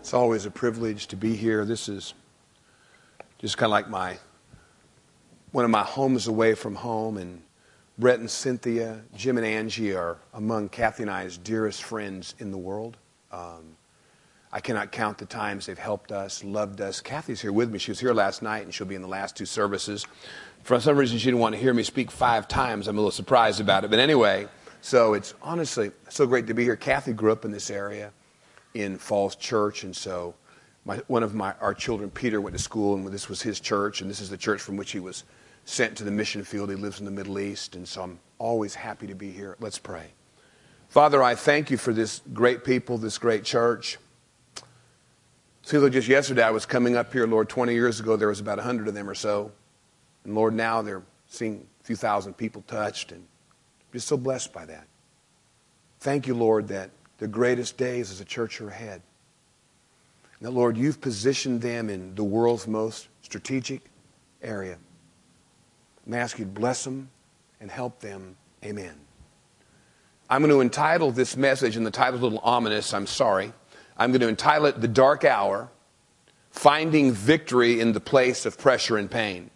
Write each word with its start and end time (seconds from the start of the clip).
It's 0.00 0.14
always 0.14 0.46
a 0.46 0.50
privilege 0.50 1.08
to 1.08 1.16
be 1.16 1.36
here. 1.36 1.66
This 1.66 1.86
is 1.86 2.14
just 3.38 3.58
kind 3.58 3.68
of 3.68 3.72
like 3.72 3.90
my 3.90 4.16
one 5.52 5.66
of 5.66 5.70
my 5.70 5.82
homes 5.82 6.26
away 6.26 6.54
from 6.54 6.74
home, 6.74 7.18
and 7.18 7.42
Brett 7.98 8.18
and 8.18 8.30
Cynthia, 8.30 9.02
Jim 9.14 9.36
and 9.36 9.46
Angie 9.46 9.94
are 9.94 10.16
among 10.32 10.70
Kathy 10.70 11.02
and 11.02 11.10
I's 11.10 11.36
dearest 11.36 11.82
friends 11.82 12.34
in 12.38 12.50
the 12.50 12.56
world. 12.56 12.96
Um, 13.30 13.76
I 14.50 14.60
cannot 14.60 14.90
count 14.90 15.18
the 15.18 15.26
times 15.26 15.66
they've 15.66 15.78
helped 15.78 16.12
us, 16.12 16.42
loved 16.42 16.80
us. 16.80 17.02
Kathy's 17.02 17.42
here 17.42 17.52
with 17.52 17.70
me. 17.70 17.78
She 17.78 17.90
was 17.90 18.00
here 18.00 18.14
last 18.14 18.40
night, 18.40 18.62
and 18.62 18.72
she'll 18.72 18.86
be 18.86 18.94
in 18.94 19.02
the 19.02 19.08
last 19.08 19.36
two 19.36 19.46
services. 19.46 20.06
For 20.62 20.80
some 20.80 20.96
reason, 20.96 21.18
she 21.18 21.26
didn't 21.26 21.40
want 21.40 21.56
to 21.56 21.60
hear 21.60 21.74
me 21.74 21.82
speak 21.82 22.10
five 22.10 22.48
times. 22.48 22.88
I'm 22.88 22.96
a 22.96 23.00
little 23.00 23.10
surprised 23.10 23.60
about 23.60 23.84
it. 23.84 23.90
But 23.90 23.98
anyway, 23.98 24.48
so 24.80 25.12
it's 25.12 25.34
honestly 25.42 25.90
so 26.08 26.26
great 26.26 26.46
to 26.46 26.54
be 26.54 26.64
here. 26.64 26.74
Kathy 26.74 27.12
grew 27.12 27.32
up 27.32 27.44
in 27.44 27.50
this 27.50 27.68
area 27.68 28.14
in 28.74 28.98
Falls 28.98 29.36
Church, 29.36 29.84
and 29.84 29.94
so 29.94 30.34
my, 30.84 30.96
one 31.08 31.22
of 31.22 31.34
my, 31.34 31.54
our 31.60 31.74
children, 31.74 32.10
Peter, 32.10 32.40
went 32.40 32.56
to 32.56 32.62
school, 32.62 32.94
and 32.94 33.06
this 33.08 33.28
was 33.28 33.42
his 33.42 33.60
church, 33.60 34.00
and 34.00 34.10
this 34.10 34.20
is 34.20 34.30
the 34.30 34.36
church 34.36 34.60
from 34.60 34.76
which 34.76 34.92
he 34.92 35.00
was 35.00 35.24
sent 35.64 35.96
to 35.98 36.04
the 36.04 36.10
mission 36.10 36.42
field. 36.42 36.70
He 36.70 36.76
lives 36.76 37.00
in 37.00 37.04
the 37.04 37.10
Middle 37.10 37.38
East, 37.38 37.76
and 37.76 37.86
so 37.86 38.02
I'm 38.02 38.18
always 38.38 38.74
happy 38.74 39.06
to 39.06 39.14
be 39.14 39.30
here. 39.30 39.56
Let's 39.60 39.78
pray. 39.78 40.06
Father, 40.88 41.22
I 41.22 41.34
thank 41.34 41.70
you 41.70 41.76
for 41.76 41.92
this 41.92 42.22
great 42.32 42.64
people, 42.64 42.98
this 42.98 43.18
great 43.18 43.44
church. 43.44 43.98
See, 45.62 45.78
like 45.78 45.92
just 45.92 46.08
yesterday 46.08 46.42
I 46.42 46.50
was 46.50 46.66
coming 46.66 46.96
up 46.96 47.12
here, 47.12 47.26
Lord, 47.26 47.48
20 47.48 47.72
years 47.74 48.00
ago, 48.00 48.16
there 48.16 48.28
was 48.28 48.40
about 48.40 48.58
100 48.58 48.88
of 48.88 48.94
them 48.94 49.08
or 49.08 49.14
so. 49.14 49.52
And 50.24 50.34
Lord, 50.34 50.54
now 50.54 50.82
they're 50.82 51.02
seeing 51.28 51.66
a 51.80 51.84
few 51.84 51.96
thousand 51.96 52.34
people 52.34 52.64
touched, 52.66 53.12
and 53.12 53.20
I'm 53.20 53.92
just 53.92 54.08
so 54.08 54.16
blessed 54.16 54.52
by 54.52 54.64
that. 54.64 54.86
Thank 56.00 56.26
you, 56.26 56.34
Lord, 56.34 56.68
that 56.68 56.90
the 57.20 57.28
greatest 57.28 57.76
days 57.76 58.10
as 58.10 58.20
a 58.20 58.24
church 58.24 58.60
are 58.62 58.68
ahead. 58.68 59.02
Now, 60.40 60.48
Lord, 60.48 60.78
you've 60.78 61.02
positioned 61.02 61.60
them 61.60 61.90
in 61.90 62.14
the 62.14 62.24
world's 62.24 62.66
most 62.66 63.08
strategic 63.20 63.82
area. 64.42 64.78
I 66.10 66.16
ask 66.16 66.38
you 66.38 66.46
to 66.46 66.50
bless 66.50 66.82
them 66.82 67.10
and 67.60 67.70
help 67.70 68.00
them. 68.00 68.36
Amen. 68.64 68.94
I'm 70.30 70.40
going 70.40 70.50
to 70.50 70.62
entitle 70.62 71.12
this 71.12 71.36
message, 71.36 71.76
and 71.76 71.86
the 71.86 71.90
title's 71.90 72.22
a 72.22 72.24
little 72.24 72.40
ominous, 72.42 72.94
I'm 72.94 73.06
sorry. 73.06 73.52
I'm 73.98 74.12
going 74.12 74.22
to 74.22 74.28
entitle 74.28 74.66
it 74.66 74.80
The 74.80 74.88
Dark 74.88 75.24
Hour 75.24 75.70
Finding 76.50 77.12
Victory 77.12 77.80
in 77.80 77.92
the 77.92 78.00
Place 78.00 78.46
of 78.46 78.58
Pressure 78.58 78.96
and 78.96 79.10
Pain. 79.10 79.50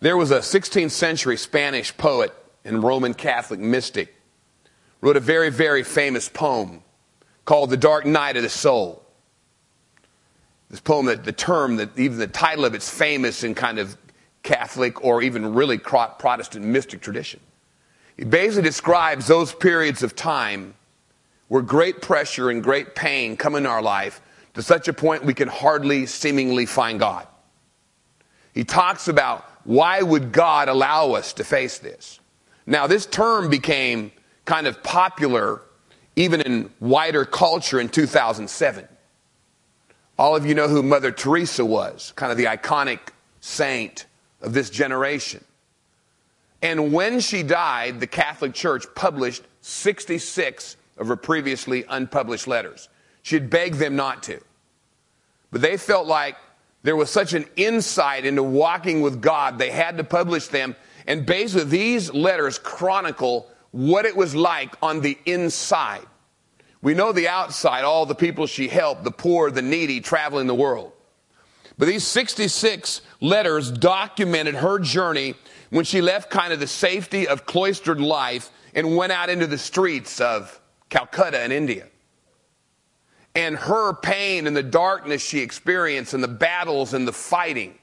There 0.00 0.16
was 0.16 0.30
a 0.30 0.38
16th 0.38 0.90
century 0.90 1.36
Spanish 1.36 1.94
poet 1.96 2.34
and 2.64 2.82
Roman 2.82 3.12
Catholic 3.12 3.60
mystic 3.60 4.19
wrote 5.00 5.16
a 5.16 5.20
very, 5.20 5.50
very 5.50 5.82
famous 5.82 6.28
poem 6.28 6.82
called 7.44 7.70
The 7.70 7.76
Dark 7.76 8.04
Night 8.04 8.36
of 8.36 8.42
the 8.42 8.48
Soul. 8.48 9.02
This 10.68 10.80
poem, 10.80 11.06
that 11.06 11.24
the 11.24 11.32
term, 11.32 11.76
that 11.76 11.98
even 11.98 12.18
the 12.18 12.26
title 12.26 12.64
of 12.64 12.74
it's 12.74 12.88
famous 12.88 13.42
in 13.42 13.54
kind 13.54 13.78
of 13.78 13.96
Catholic 14.42 15.04
or 15.04 15.22
even 15.22 15.54
really 15.54 15.78
Protestant 15.78 16.64
mystic 16.64 17.00
tradition. 17.00 17.40
He 18.16 18.24
basically 18.24 18.62
describes 18.62 19.26
those 19.26 19.52
periods 19.52 20.02
of 20.02 20.14
time 20.14 20.74
where 21.48 21.62
great 21.62 22.00
pressure 22.00 22.50
and 22.50 22.62
great 22.62 22.94
pain 22.94 23.36
come 23.36 23.56
in 23.56 23.66
our 23.66 23.82
life 23.82 24.20
to 24.54 24.62
such 24.62 24.88
a 24.88 24.92
point 24.92 25.24
we 25.24 25.34
can 25.34 25.48
hardly 25.48 26.06
seemingly 26.06 26.66
find 26.66 27.00
God. 27.00 27.26
He 28.54 28.64
talks 28.64 29.08
about 29.08 29.44
why 29.64 30.02
would 30.02 30.32
God 30.32 30.68
allow 30.68 31.12
us 31.12 31.32
to 31.34 31.44
face 31.44 31.78
this? 31.78 32.20
Now, 32.66 32.86
this 32.86 33.06
term 33.06 33.50
became 33.50 34.12
kind 34.44 34.66
of 34.66 34.82
popular 34.82 35.62
even 36.16 36.40
in 36.40 36.70
wider 36.80 37.24
culture 37.24 37.80
in 37.80 37.88
2007. 37.88 38.86
All 40.18 40.36
of 40.36 40.44
you 40.44 40.54
know 40.54 40.68
who 40.68 40.82
Mother 40.82 41.10
Teresa 41.10 41.64
was, 41.64 42.12
kind 42.16 42.30
of 42.30 42.36
the 42.36 42.44
iconic 42.44 42.98
saint 43.40 44.06
of 44.42 44.52
this 44.52 44.68
generation. 44.68 45.44
And 46.62 46.92
when 46.92 47.20
she 47.20 47.42
died, 47.42 48.00
the 48.00 48.06
Catholic 48.06 48.52
Church 48.52 48.84
published 48.94 49.42
66 49.62 50.76
of 50.98 51.08
her 51.08 51.16
previously 51.16 51.84
unpublished 51.88 52.46
letters. 52.46 52.88
She 53.22 53.36
had 53.36 53.48
begged 53.48 53.76
them 53.76 53.96
not 53.96 54.22
to. 54.24 54.40
But 55.50 55.62
they 55.62 55.76
felt 55.76 56.06
like 56.06 56.36
there 56.82 56.96
was 56.96 57.10
such 57.10 57.32
an 57.32 57.46
insight 57.56 58.24
into 58.24 58.42
walking 58.42 59.00
with 59.00 59.20
God, 59.20 59.58
they 59.58 59.70
had 59.70 59.96
to 59.96 60.04
publish 60.04 60.48
them. 60.48 60.76
And 61.06 61.24
basically, 61.24 61.70
these 61.70 62.12
letters 62.12 62.58
chronicle 62.58 63.48
what 63.70 64.04
it 64.04 64.16
was 64.16 64.34
like 64.34 64.74
on 64.82 65.00
the 65.00 65.18
inside. 65.26 66.06
We 66.82 66.94
know 66.94 67.12
the 67.12 67.28
outside, 67.28 67.84
all 67.84 68.06
the 68.06 68.14
people 68.14 68.46
she 68.46 68.68
helped, 68.68 69.04
the 69.04 69.10
poor, 69.10 69.50
the 69.50 69.62
needy, 69.62 70.00
traveling 70.00 70.46
the 70.46 70.54
world. 70.54 70.92
But 71.76 71.86
these 71.86 72.06
66 72.06 73.00
letters 73.20 73.70
documented 73.70 74.54
her 74.56 74.78
journey 74.78 75.34
when 75.70 75.84
she 75.84 76.00
left 76.00 76.30
kind 76.30 76.52
of 76.52 76.60
the 76.60 76.66
safety 76.66 77.28
of 77.28 77.46
cloistered 77.46 78.00
life 78.00 78.50
and 78.74 78.96
went 78.96 79.12
out 79.12 79.30
into 79.30 79.46
the 79.46 79.58
streets 79.58 80.20
of 80.20 80.60
Calcutta 80.88 81.44
in 81.44 81.52
India. 81.52 81.86
And 83.34 83.56
her 83.56 83.94
pain 83.94 84.46
and 84.46 84.56
the 84.56 84.62
darkness 84.62 85.22
she 85.22 85.40
experienced 85.40 86.14
and 86.14 86.22
the 86.22 86.28
battles 86.28 86.94
and 86.94 87.06
the 87.06 87.12
fighting 87.12 87.78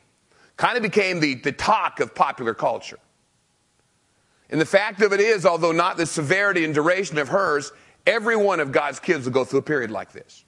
kind 0.57 0.75
of 0.75 0.83
became 0.83 1.19
the, 1.19 1.35
the 1.35 1.51
talk 1.51 1.99
of 1.99 2.13
popular 2.13 2.53
culture. 2.53 2.99
And 4.49 4.61
the 4.61 4.65
fact 4.65 5.01
of 5.01 5.13
it 5.13 5.19
is, 5.19 5.45
although 5.45 5.71
not 5.71 5.97
the 5.97 6.05
severity 6.05 6.63
and 6.63 6.73
duration 6.73 7.17
of 7.17 7.29
hers, 7.29 7.71
every 8.05 8.35
one 8.35 8.59
of 8.59 8.71
God's 8.71 8.99
kids 8.99 9.25
will 9.25 9.33
go 9.33 9.43
through 9.43 9.59
a 9.59 9.63
period 9.63 9.91
like 9.91 10.13
this. 10.13 10.45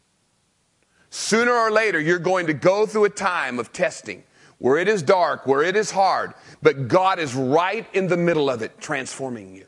Sooner 1.09 1.51
or 1.51 1.71
later, 1.71 1.99
you're 1.99 2.19
going 2.19 2.47
to 2.47 2.53
go 2.53 2.85
through 2.85 3.05
a 3.05 3.09
time 3.09 3.59
of 3.59 3.73
testing 3.73 4.23
where 4.59 4.77
it 4.77 4.87
is 4.87 5.01
dark, 5.01 5.47
where 5.47 5.63
it 5.63 5.75
is 5.75 5.89
hard, 5.89 6.33
but 6.61 6.87
God 6.87 7.17
is 7.17 7.33
right 7.33 7.87
in 7.93 8.07
the 8.07 8.17
middle 8.17 8.49
of 8.49 8.61
it, 8.61 8.79
transforming 8.79 9.55
you. 9.55 9.65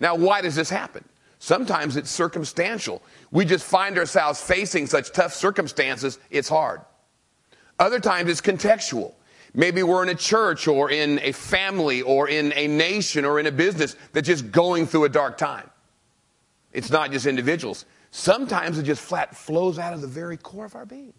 Now, 0.00 0.16
why 0.16 0.40
does 0.40 0.56
this 0.56 0.70
happen? 0.70 1.04
Sometimes 1.38 1.96
it's 1.96 2.10
circumstantial. 2.10 3.02
We 3.30 3.44
just 3.44 3.64
find 3.64 3.96
ourselves 3.96 4.42
facing 4.42 4.86
such 4.86 5.12
tough 5.12 5.32
circumstances, 5.32 6.18
it's 6.30 6.48
hard. 6.48 6.82
Other 7.78 8.00
times 8.00 8.28
it's 8.28 8.40
contextual. 8.40 9.14
Maybe 9.52 9.82
we're 9.82 10.02
in 10.02 10.08
a 10.08 10.14
church 10.14 10.68
or 10.68 10.90
in 10.90 11.18
a 11.20 11.32
family 11.32 12.02
or 12.02 12.28
in 12.28 12.52
a 12.54 12.68
nation 12.68 13.24
or 13.24 13.40
in 13.40 13.46
a 13.46 13.52
business 13.52 13.96
that's 14.12 14.26
just 14.26 14.52
going 14.52 14.86
through 14.86 15.04
a 15.04 15.08
dark 15.08 15.38
time. 15.38 15.68
It's 16.72 16.90
not 16.90 17.10
just 17.10 17.26
individuals. 17.26 17.84
Sometimes 18.10 18.78
it 18.78 18.84
just 18.84 19.02
flat 19.02 19.36
flows 19.36 19.78
out 19.78 19.92
of 19.92 20.00
the 20.00 20.06
very 20.06 20.36
core 20.36 20.64
of 20.64 20.74
our 20.74 20.86
being. 20.86 21.12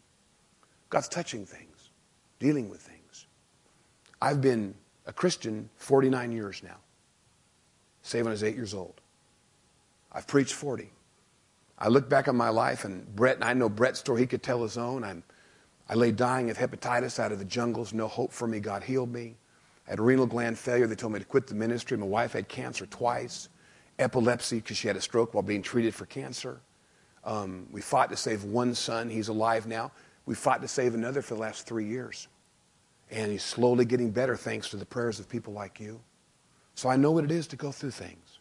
God's 0.89 1.07
touching 1.07 1.45
things, 1.45 1.89
dealing 2.39 2.69
with 2.69 2.81
things. 2.81 3.27
I've 4.21 4.41
been 4.41 4.75
a 5.05 5.13
Christian 5.13 5.69
49 5.77 6.31
years 6.31 6.61
now, 6.63 6.77
saved 8.01 8.25
when 8.25 8.31
I 8.31 8.33
was 8.33 8.43
eight 8.43 8.55
years 8.55 8.73
old. 8.73 9.01
I've 10.11 10.27
preached 10.27 10.53
40. 10.53 10.91
I 11.79 11.87
look 11.87 12.09
back 12.09 12.27
on 12.27 12.35
my 12.35 12.49
life, 12.49 12.85
and 12.85 13.07
Brett, 13.15 13.35
and 13.35 13.43
I 13.43 13.53
know 13.53 13.67
Brett's 13.67 13.99
story, 13.99 14.21
he 14.21 14.27
could 14.27 14.43
tell 14.43 14.61
his 14.61 14.77
own. 14.77 15.03
I'm 15.03 15.23
I 15.91 15.95
lay 15.95 16.13
dying 16.13 16.49
of 16.49 16.57
hepatitis 16.57 17.19
out 17.19 17.33
of 17.33 17.39
the 17.39 17.45
jungles, 17.45 17.93
no 17.93 18.07
hope 18.07 18.31
for 18.31 18.47
me. 18.47 18.61
God 18.61 18.81
healed 18.81 19.11
me. 19.11 19.35
I 19.85 19.89
had 19.89 19.99
renal 19.99 20.25
gland 20.25 20.57
failure. 20.57 20.87
They 20.87 20.95
told 20.95 21.11
me 21.11 21.19
to 21.19 21.25
quit 21.25 21.47
the 21.47 21.53
ministry. 21.53 21.97
My 21.97 22.05
wife 22.05 22.31
had 22.31 22.47
cancer 22.47 22.85
twice, 22.85 23.49
epilepsy 23.99 24.59
because 24.61 24.77
she 24.77 24.87
had 24.87 24.95
a 24.95 25.01
stroke 25.01 25.33
while 25.33 25.43
being 25.43 25.61
treated 25.61 25.93
for 25.93 26.05
cancer. 26.05 26.61
Um, 27.25 27.67
we 27.71 27.81
fought 27.81 28.09
to 28.11 28.15
save 28.15 28.45
one 28.45 28.73
son. 28.73 29.09
He's 29.09 29.27
alive 29.27 29.67
now. 29.67 29.91
We 30.25 30.33
fought 30.33 30.61
to 30.61 30.67
save 30.69 30.93
another 30.95 31.21
for 31.21 31.33
the 31.33 31.41
last 31.41 31.67
three 31.67 31.85
years. 31.85 32.29
And 33.09 33.29
he's 33.29 33.43
slowly 33.43 33.83
getting 33.83 34.11
better 34.11 34.37
thanks 34.37 34.69
to 34.69 34.77
the 34.77 34.85
prayers 34.85 35.19
of 35.19 35.27
people 35.27 35.51
like 35.51 35.81
you. 35.81 35.99
So 36.73 36.87
I 36.87 36.95
know 36.95 37.11
what 37.11 37.25
it 37.25 37.31
is 37.31 37.47
to 37.47 37.57
go 37.57 37.69
through 37.69 37.91
things. 37.91 38.39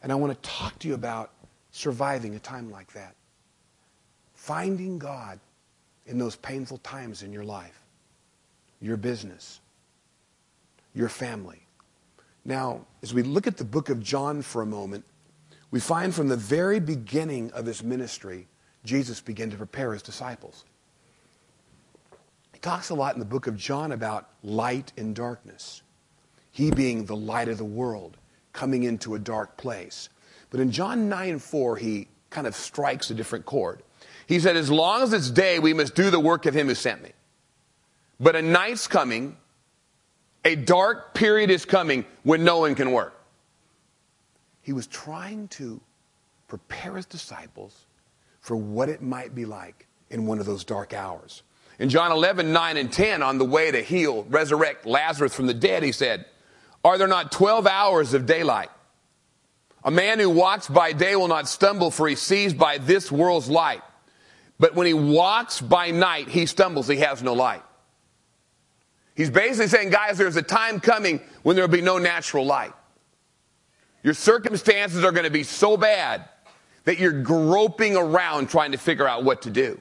And 0.00 0.12
I 0.12 0.14
want 0.14 0.40
to 0.40 0.48
talk 0.48 0.78
to 0.78 0.88
you 0.88 0.94
about 0.94 1.32
surviving 1.72 2.36
a 2.36 2.38
time 2.38 2.70
like 2.70 2.92
that. 2.92 3.16
Finding 4.34 5.00
God 5.00 5.40
in 6.06 6.18
those 6.18 6.36
painful 6.36 6.78
times 6.78 7.22
in 7.22 7.32
your 7.32 7.44
life, 7.44 7.80
your 8.80 8.96
business, 8.96 9.60
your 10.94 11.08
family. 11.08 11.66
Now, 12.44 12.86
as 13.02 13.14
we 13.14 13.22
look 13.22 13.46
at 13.46 13.56
the 13.56 13.64
book 13.64 13.88
of 13.88 14.02
John 14.02 14.42
for 14.42 14.62
a 14.62 14.66
moment, 14.66 15.04
we 15.70 15.80
find 15.80 16.14
from 16.14 16.28
the 16.28 16.36
very 16.36 16.80
beginning 16.80 17.50
of 17.52 17.66
his 17.66 17.82
ministry, 17.82 18.48
Jesus 18.84 19.20
began 19.20 19.50
to 19.50 19.56
prepare 19.56 19.92
his 19.92 20.02
disciples. 20.02 20.64
He 22.52 22.58
talks 22.58 22.90
a 22.90 22.94
lot 22.94 23.14
in 23.14 23.20
the 23.20 23.24
book 23.24 23.46
of 23.46 23.56
John 23.56 23.92
about 23.92 24.28
light 24.42 24.92
and 24.96 25.14
darkness. 25.14 25.82
He 26.50 26.70
being 26.70 27.06
the 27.06 27.16
light 27.16 27.48
of 27.48 27.58
the 27.58 27.64
world, 27.64 28.18
coming 28.52 28.82
into 28.82 29.14
a 29.14 29.18
dark 29.18 29.56
place. 29.56 30.10
But 30.50 30.60
in 30.60 30.70
John 30.70 31.08
9 31.08 31.38
4, 31.38 31.76
he 31.76 32.08
kind 32.28 32.46
of 32.46 32.54
strikes 32.54 33.10
a 33.10 33.14
different 33.14 33.46
chord. 33.46 33.82
He 34.26 34.40
said, 34.40 34.56
As 34.56 34.70
long 34.70 35.02
as 35.02 35.12
it's 35.12 35.30
day, 35.30 35.58
we 35.58 35.74
must 35.74 35.94
do 35.94 36.10
the 36.10 36.20
work 36.20 36.46
of 36.46 36.54
him 36.54 36.68
who 36.68 36.74
sent 36.74 37.02
me. 37.02 37.10
But 38.20 38.36
a 38.36 38.42
night's 38.42 38.86
coming, 38.86 39.36
a 40.44 40.54
dark 40.54 41.14
period 41.14 41.50
is 41.50 41.64
coming 41.64 42.04
when 42.22 42.44
no 42.44 42.58
one 42.58 42.74
can 42.74 42.92
work. 42.92 43.18
He 44.62 44.72
was 44.72 44.86
trying 44.86 45.48
to 45.48 45.80
prepare 46.46 46.96
his 46.96 47.06
disciples 47.06 47.86
for 48.40 48.56
what 48.56 48.88
it 48.88 49.02
might 49.02 49.34
be 49.34 49.44
like 49.44 49.86
in 50.10 50.26
one 50.26 50.38
of 50.38 50.46
those 50.46 50.64
dark 50.64 50.92
hours. 50.92 51.42
In 51.78 51.88
John 51.88 52.12
11, 52.12 52.52
9 52.52 52.76
and 52.76 52.92
10, 52.92 53.22
on 53.22 53.38
the 53.38 53.44
way 53.44 53.70
to 53.70 53.82
heal, 53.82 54.24
resurrect 54.24 54.86
Lazarus 54.86 55.34
from 55.34 55.46
the 55.46 55.54
dead, 55.54 55.82
he 55.82 55.90
said, 55.90 56.26
Are 56.84 56.98
there 56.98 57.08
not 57.08 57.32
12 57.32 57.66
hours 57.66 58.14
of 58.14 58.26
daylight? 58.26 58.68
A 59.84 59.90
man 59.90 60.20
who 60.20 60.30
walks 60.30 60.68
by 60.68 60.92
day 60.92 61.16
will 61.16 61.28
not 61.28 61.48
stumble, 61.48 61.90
for 61.90 62.06
he 62.06 62.14
sees 62.14 62.54
by 62.54 62.78
this 62.78 63.10
world's 63.10 63.48
light. 63.48 63.82
But 64.62 64.76
when 64.76 64.86
he 64.86 64.94
walks 64.94 65.60
by 65.60 65.90
night, 65.90 66.28
he 66.28 66.46
stumbles, 66.46 66.86
he 66.86 66.98
has 66.98 67.20
no 67.20 67.32
light. 67.32 67.64
He's 69.16 69.28
basically 69.28 69.66
saying, 69.66 69.90
guys, 69.90 70.18
there's 70.18 70.36
a 70.36 70.42
time 70.42 70.78
coming 70.78 71.20
when 71.42 71.56
there 71.56 71.66
will 71.66 71.76
be 71.76 71.80
no 71.80 71.98
natural 71.98 72.46
light. 72.46 72.72
Your 74.04 74.14
circumstances 74.14 75.02
are 75.02 75.10
going 75.10 75.24
to 75.24 75.30
be 75.30 75.42
so 75.42 75.76
bad 75.76 76.28
that 76.84 77.00
you're 77.00 77.22
groping 77.22 77.96
around 77.96 78.50
trying 78.50 78.70
to 78.70 78.78
figure 78.78 79.08
out 79.08 79.24
what 79.24 79.42
to 79.42 79.50
do. 79.50 79.80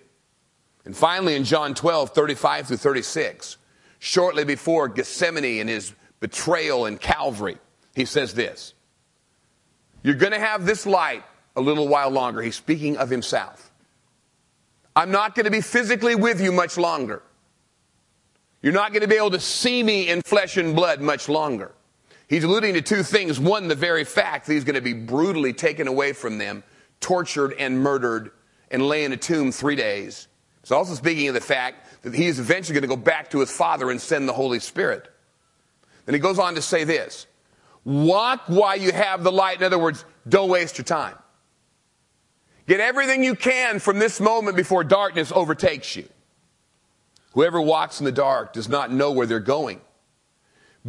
And 0.84 0.98
finally, 0.98 1.36
in 1.36 1.44
John 1.44 1.76
12, 1.76 2.10
35 2.10 2.70
through 2.70 2.78
36, 2.78 3.58
shortly 4.00 4.46
before 4.46 4.88
Gethsemane 4.88 5.60
and 5.60 5.70
his 5.70 5.94
betrayal 6.20 6.88
in 6.88 6.98
Calvary, 6.98 7.60
he 7.94 8.06
says 8.06 8.34
this 8.34 8.74
You're 10.02 10.16
going 10.16 10.34
to 10.34 10.40
have 10.40 10.66
this 10.66 10.88
light 10.88 11.24
a 11.56 11.62
little 11.62 11.88
while 11.88 12.10
longer. 12.10 12.42
He's 12.42 12.56
speaking 12.56 12.98
of 12.98 13.12
himself. 13.12 13.71
I'm 14.96 15.12
not 15.12 15.36
going 15.36 15.46
to 15.46 15.52
be 15.52 15.62
physically 15.62 16.16
with 16.16 16.42
you 16.42 16.52
much 16.52 16.78
longer. 16.78 17.24
You're 18.62 18.74
not 18.74 18.92
going 18.92 19.02
to 19.02 19.08
be 19.08 19.16
able 19.16 19.32
to 19.32 19.40
see 19.40 19.82
me 19.82 20.10
in 20.10 20.22
flesh 20.22 20.58
and 20.58 20.76
blood 20.76 21.02
much 21.02 21.28
longer. 21.30 21.72
He's 22.28 22.44
alluding 22.44 22.76
to 22.76 22.82
two 22.82 23.04
things. 23.04 23.40
One, 23.40 23.68
the 23.68 23.76
very 23.76 24.04
fact 24.04 24.46
that 24.46 24.54
he's 24.54 24.64
going 24.64 24.76
to 24.76 24.82
be 24.82 24.94
brutally 24.94 25.54
taken 25.54 25.88
away 25.88 26.14
from 26.14 26.38
them, 26.38 26.64
tortured 27.00 27.54
and 27.58 27.80
murdered, 27.80 28.32
and 28.70 28.88
lay 28.88 29.04
in 29.04 29.12
a 29.12 29.18
tomb 29.18 29.52
three 29.52 29.76
days. 29.76 30.28
He's 30.62 30.72
also 30.72 30.94
speaking 30.94 31.28
of 31.28 31.34
the 31.34 31.42
fact 31.42 32.04
that 32.04 32.14
he 32.14 32.28
is 32.28 32.40
eventually 32.40 32.74
going 32.74 32.90
to 32.90 32.96
go 32.96 33.02
back 33.02 33.32
to 33.32 33.40
his 33.40 33.52
Father 33.52 33.90
and 33.90 34.00
send 34.00 34.30
the 34.30 34.34
Holy 34.34 34.60
Spirit. 34.60 35.10
Then 36.06 36.14
he 36.14 36.20
goes 36.20 36.40
on 36.40 36.56
to 36.56 36.62
say 36.62 36.84
this 36.84 37.26
Walk 37.84 38.44
while 38.48 38.78
you 38.78 38.92
have 38.92 39.24
the 39.24 39.32
light. 39.32 39.58
In 39.58 39.64
other 39.64 39.80
words, 39.80 40.06
don't 40.28 40.50
waste 40.50 40.78
your 40.78 40.86
time. 40.86 41.16
Get 42.68 42.80
everything 42.80 43.24
you 43.24 43.36
can 43.36 43.80
from 43.80 44.00
this 44.00 44.20
moment 44.20 44.56
before 44.56 44.84
darkness 44.84 45.32
overtakes 45.32 45.96
you. 45.96 46.08
Whoever 47.34 47.62
walks 47.62 48.00
in 48.00 48.06
the 48.06 48.12
dark 48.12 48.54
does 48.54 48.70
not 48.70 48.92
know 48.92 49.12
where 49.12 49.26
they're 49.26 49.40
going. 49.40 49.82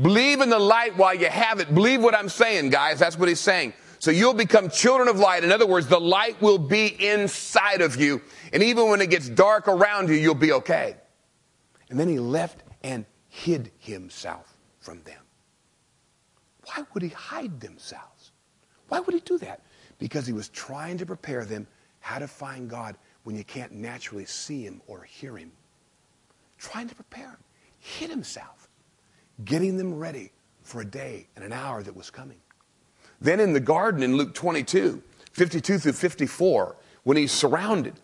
Believe 0.00 0.40
in 0.40 0.48
the 0.48 0.58
light 0.58 0.96
while 0.96 1.14
you 1.14 1.28
have 1.28 1.60
it. 1.60 1.74
Believe 1.74 2.02
what 2.02 2.14
I'm 2.14 2.28
saying, 2.28 2.70
guys. 2.70 2.98
That's 2.98 3.18
what 3.18 3.28
he's 3.28 3.40
saying. 3.40 3.74
So 3.98 4.10
you'll 4.10 4.34
become 4.34 4.68
children 4.68 5.08
of 5.08 5.18
light. 5.18 5.44
In 5.44 5.52
other 5.52 5.66
words, 5.66 5.86
the 5.86 6.00
light 6.00 6.40
will 6.42 6.58
be 6.58 6.86
inside 6.86 7.82
of 7.82 7.96
you. 7.96 8.20
And 8.52 8.62
even 8.62 8.88
when 8.88 9.00
it 9.00 9.10
gets 9.10 9.28
dark 9.28 9.68
around 9.68 10.08
you, 10.08 10.16
you'll 10.16 10.34
be 10.34 10.52
okay. 10.52 10.96
And 11.88 12.00
then 12.00 12.08
he 12.08 12.18
left 12.18 12.64
and 12.82 13.06
hid 13.28 13.70
himself 13.78 14.56
from 14.80 15.02
them. 15.02 15.20
Why 16.64 16.84
would 16.92 17.02
he 17.02 17.10
hide 17.10 17.60
themselves? 17.60 18.32
Why 18.88 19.00
would 19.00 19.14
he 19.14 19.20
do 19.20 19.38
that? 19.38 19.60
Because 20.02 20.26
he 20.26 20.32
was 20.32 20.48
trying 20.48 20.98
to 20.98 21.06
prepare 21.06 21.44
them 21.44 21.68
how 22.00 22.18
to 22.18 22.26
find 22.26 22.68
God 22.68 22.96
when 23.22 23.36
you 23.36 23.44
can't 23.44 23.70
naturally 23.70 24.24
see 24.24 24.64
him 24.64 24.82
or 24.88 25.04
hear 25.04 25.36
him. 25.36 25.52
Trying 26.58 26.88
to 26.88 26.94
prepare 26.96 27.28
him, 27.28 27.38
hid 27.78 28.10
himself, 28.10 28.68
getting 29.44 29.76
them 29.76 29.96
ready 29.96 30.32
for 30.64 30.80
a 30.80 30.84
day 30.84 31.28
and 31.36 31.44
an 31.44 31.52
hour 31.52 31.84
that 31.84 31.94
was 31.94 32.10
coming. 32.10 32.38
Then 33.20 33.38
in 33.38 33.52
the 33.52 33.60
garden 33.60 34.02
in 34.02 34.16
Luke 34.16 34.34
22, 34.34 35.00
52 35.30 35.78
through 35.78 35.92
54, 35.92 36.76
when 37.04 37.16
he's 37.16 37.30
surrounded 37.30 37.94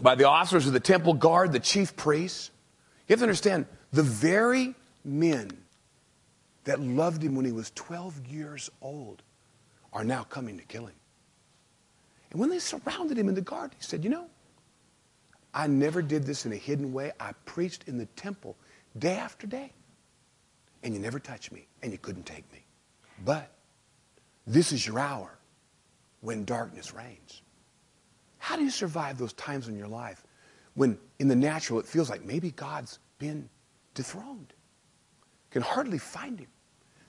by 0.00 0.16
the 0.16 0.26
officers 0.26 0.66
of 0.66 0.72
the 0.72 0.80
temple 0.80 1.14
guard, 1.14 1.52
the 1.52 1.60
chief 1.60 1.94
priests, 1.94 2.50
you 3.06 3.12
have 3.12 3.20
to 3.20 3.26
understand 3.26 3.66
the 3.92 4.02
very 4.02 4.74
men 5.04 5.52
that 6.64 6.80
loved 6.80 7.22
him 7.22 7.36
when 7.36 7.44
he 7.44 7.52
was 7.52 7.70
12 7.76 8.26
years 8.26 8.68
old 8.82 9.22
are 9.96 10.04
now 10.04 10.22
coming 10.24 10.58
to 10.58 10.64
kill 10.64 10.84
him. 10.84 10.94
And 12.30 12.38
when 12.38 12.50
they 12.50 12.58
surrounded 12.58 13.16
him 13.16 13.30
in 13.30 13.34
the 13.34 13.40
garden, 13.40 13.74
he 13.78 13.82
said, 13.82 14.04
You 14.04 14.10
know, 14.10 14.26
I 15.54 15.66
never 15.66 16.02
did 16.02 16.24
this 16.24 16.44
in 16.44 16.52
a 16.52 16.56
hidden 16.56 16.92
way. 16.92 17.12
I 17.18 17.32
preached 17.46 17.84
in 17.86 17.96
the 17.96 18.04
temple 18.04 18.56
day 18.98 19.16
after 19.16 19.46
day. 19.46 19.72
And 20.82 20.92
you 20.92 21.00
never 21.00 21.18
touched 21.18 21.50
me, 21.50 21.66
and 21.82 21.92
you 21.92 21.98
couldn't 21.98 22.26
take 22.26 22.50
me. 22.52 22.62
But 23.24 23.50
this 24.46 24.70
is 24.70 24.86
your 24.86 24.98
hour 24.98 25.38
when 26.20 26.44
darkness 26.44 26.92
reigns. 26.92 27.40
How 28.36 28.56
do 28.56 28.64
you 28.64 28.70
survive 28.70 29.16
those 29.16 29.32
times 29.32 29.66
in 29.66 29.78
your 29.78 29.88
life 29.88 30.24
when 30.74 30.98
in 31.18 31.26
the 31.26 31.34
natural 31.34 31.80
it 31.80 31.86
feels 31.86 32.10
like 32.10 32.22
maybe 32.22 32.50
God's 32.50 32.98
been 33.18 33.48
dethroned? 33.94 34.52
Can 35.50 35.62
hardly 35.62 35.98
find 35.98 36.38
him. 36.38 36.48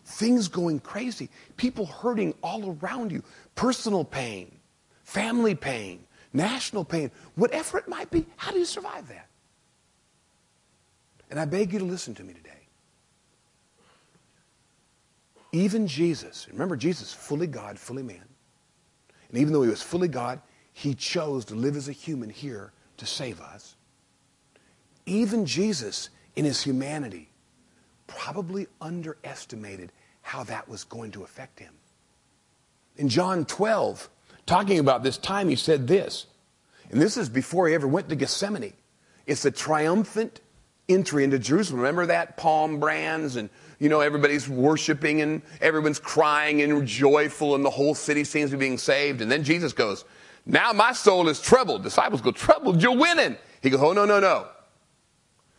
Things 0.08 0.48
going 0.48 0.80
crazy, 0.80 1.30
people 1.58 1.86
hurting 1.86 2.34
all 2.42 2.78
around 2.82 3.12
you, 3.12 3.22
personal 3.56 4.06
pain, 4.06 4.50
family 5.04 5.54
pain, 5.54 6.00
national 6.32 6.86
pain, 6.86 7.12
whatever 7.36 7.78
it 7.78 7.90
might 7.90 8.10
be, 8.10 8.26
how 8.38 8.54
do 8.54 8.58
you 8.58 8.64
survive 8.64 9.06
that? 9.10 9.28
And 11.30 11.38
I 11.38 11.44
beg 11.44 11.74
you 11.74 11.80
to 11.80 11.86
listen 11.86 12.16
to 12.16 12.24
me 12.24 12.34
today. 12.34 12.52
Even 15.52 15.88
Jesus, 15.88 16.48
remember 16.50 16.78
Jesus, 16.78 17.12
fully 17.12 17.48
God, 17.48 17.78
fully 17.78 18.04
man. 18.04 18.24
And 19.28 19.38
even 19.38 19.52
though 19.52 19.64
he 19.64 19.70
was 19.70 19.82
fully 19.82 20.08
God, 20.08 20.40
he 20.72 20.94
chose 20.94 21.44
to 21.46 21.56
live 21.56 21.76
as 21.76 21.90
a 21.90 21.94
human 21.94 22.30
here 22.30 22.72
to 22.96 23.06
save 23.06 23.42
us. 23.42 23.76
Even 25.06 25.46
Jesus, 25.46 26.10
in 26.38 26.46
his 26.46 26.64
humanity, 26.64 27.30
probably 28.08 28.68
underestimated 28.82 29.92
how 30.22 30.44
that 30.46 30.68
was 30.68 30.84
going 30.84 31.12
to 31.12 31.24
affect 31.24 31.60
him. 31.60 31.74
In 32.98 33.10
John 33.10 33.46
12, 33.46 34.10
talking 34.46 34.80
about 34.80 35.04
this 35.04 35.18
time, 35.18 35.50
he 35.50 35.56
said 35.56 35.88
this. 35.88 36.26
And 36.90 37.02
this 37.02 37.18
is 37.18 37.30
before 37.30 37.68
he 37.68 37.76
ever 37.76 37.88
went 37.88 38.10
to 38.10 38.16
Gethsemane. 38.16 38.74
It's 39.26 39.46
a 39.46 39.52
triumphant 39.52 40.42
entry 40.90 41.24
into 41.24 41.38
Jerusalem. 41.38 41.82
Remember 41.82 42.06
that? 42.06 42.38
Palm 42.38 42.80
brands 42.80 43.36
and, 43.36 43.50
you 43.80 43.90
know, 43.90 44.00
everybody's 44.00 44.48
worshiping 44.48 45.22
and 45.22 45.42
everyone's 45.62 46.00
crying 46.00 46.62
and 46.62 46.88
joyful 46.88 47.56
and 47.56 47.64
the 47.64 47.70
whole 47.70 47.94
city 47.94 48.24
seems 48.24 48.52
to 48.52 48.58
be 48.58 48.66
being 48.66 48.78
saved. 48.78 49.22
And 49.22 49.30
then 49.30 49.44
Jesus 49.44 49.74
goes, 49.74 50.06
now 50.46 50.72
my 50.72 50.94
soul 50.94 51.28
is 51.28 51.42
troubled. 51.42 51.84
Disciples 51.84 52.22
go, 52.22 52.32
troubled? 52.32 52.82
You're 52.82 52.96
winning. 52.96 53.38
He 53.62 53.70
goes, 53.70 53.82
oh, 53.82 53.92
no, 53.92 54.06
no, 54.06 54.20
no. 54.20 54.48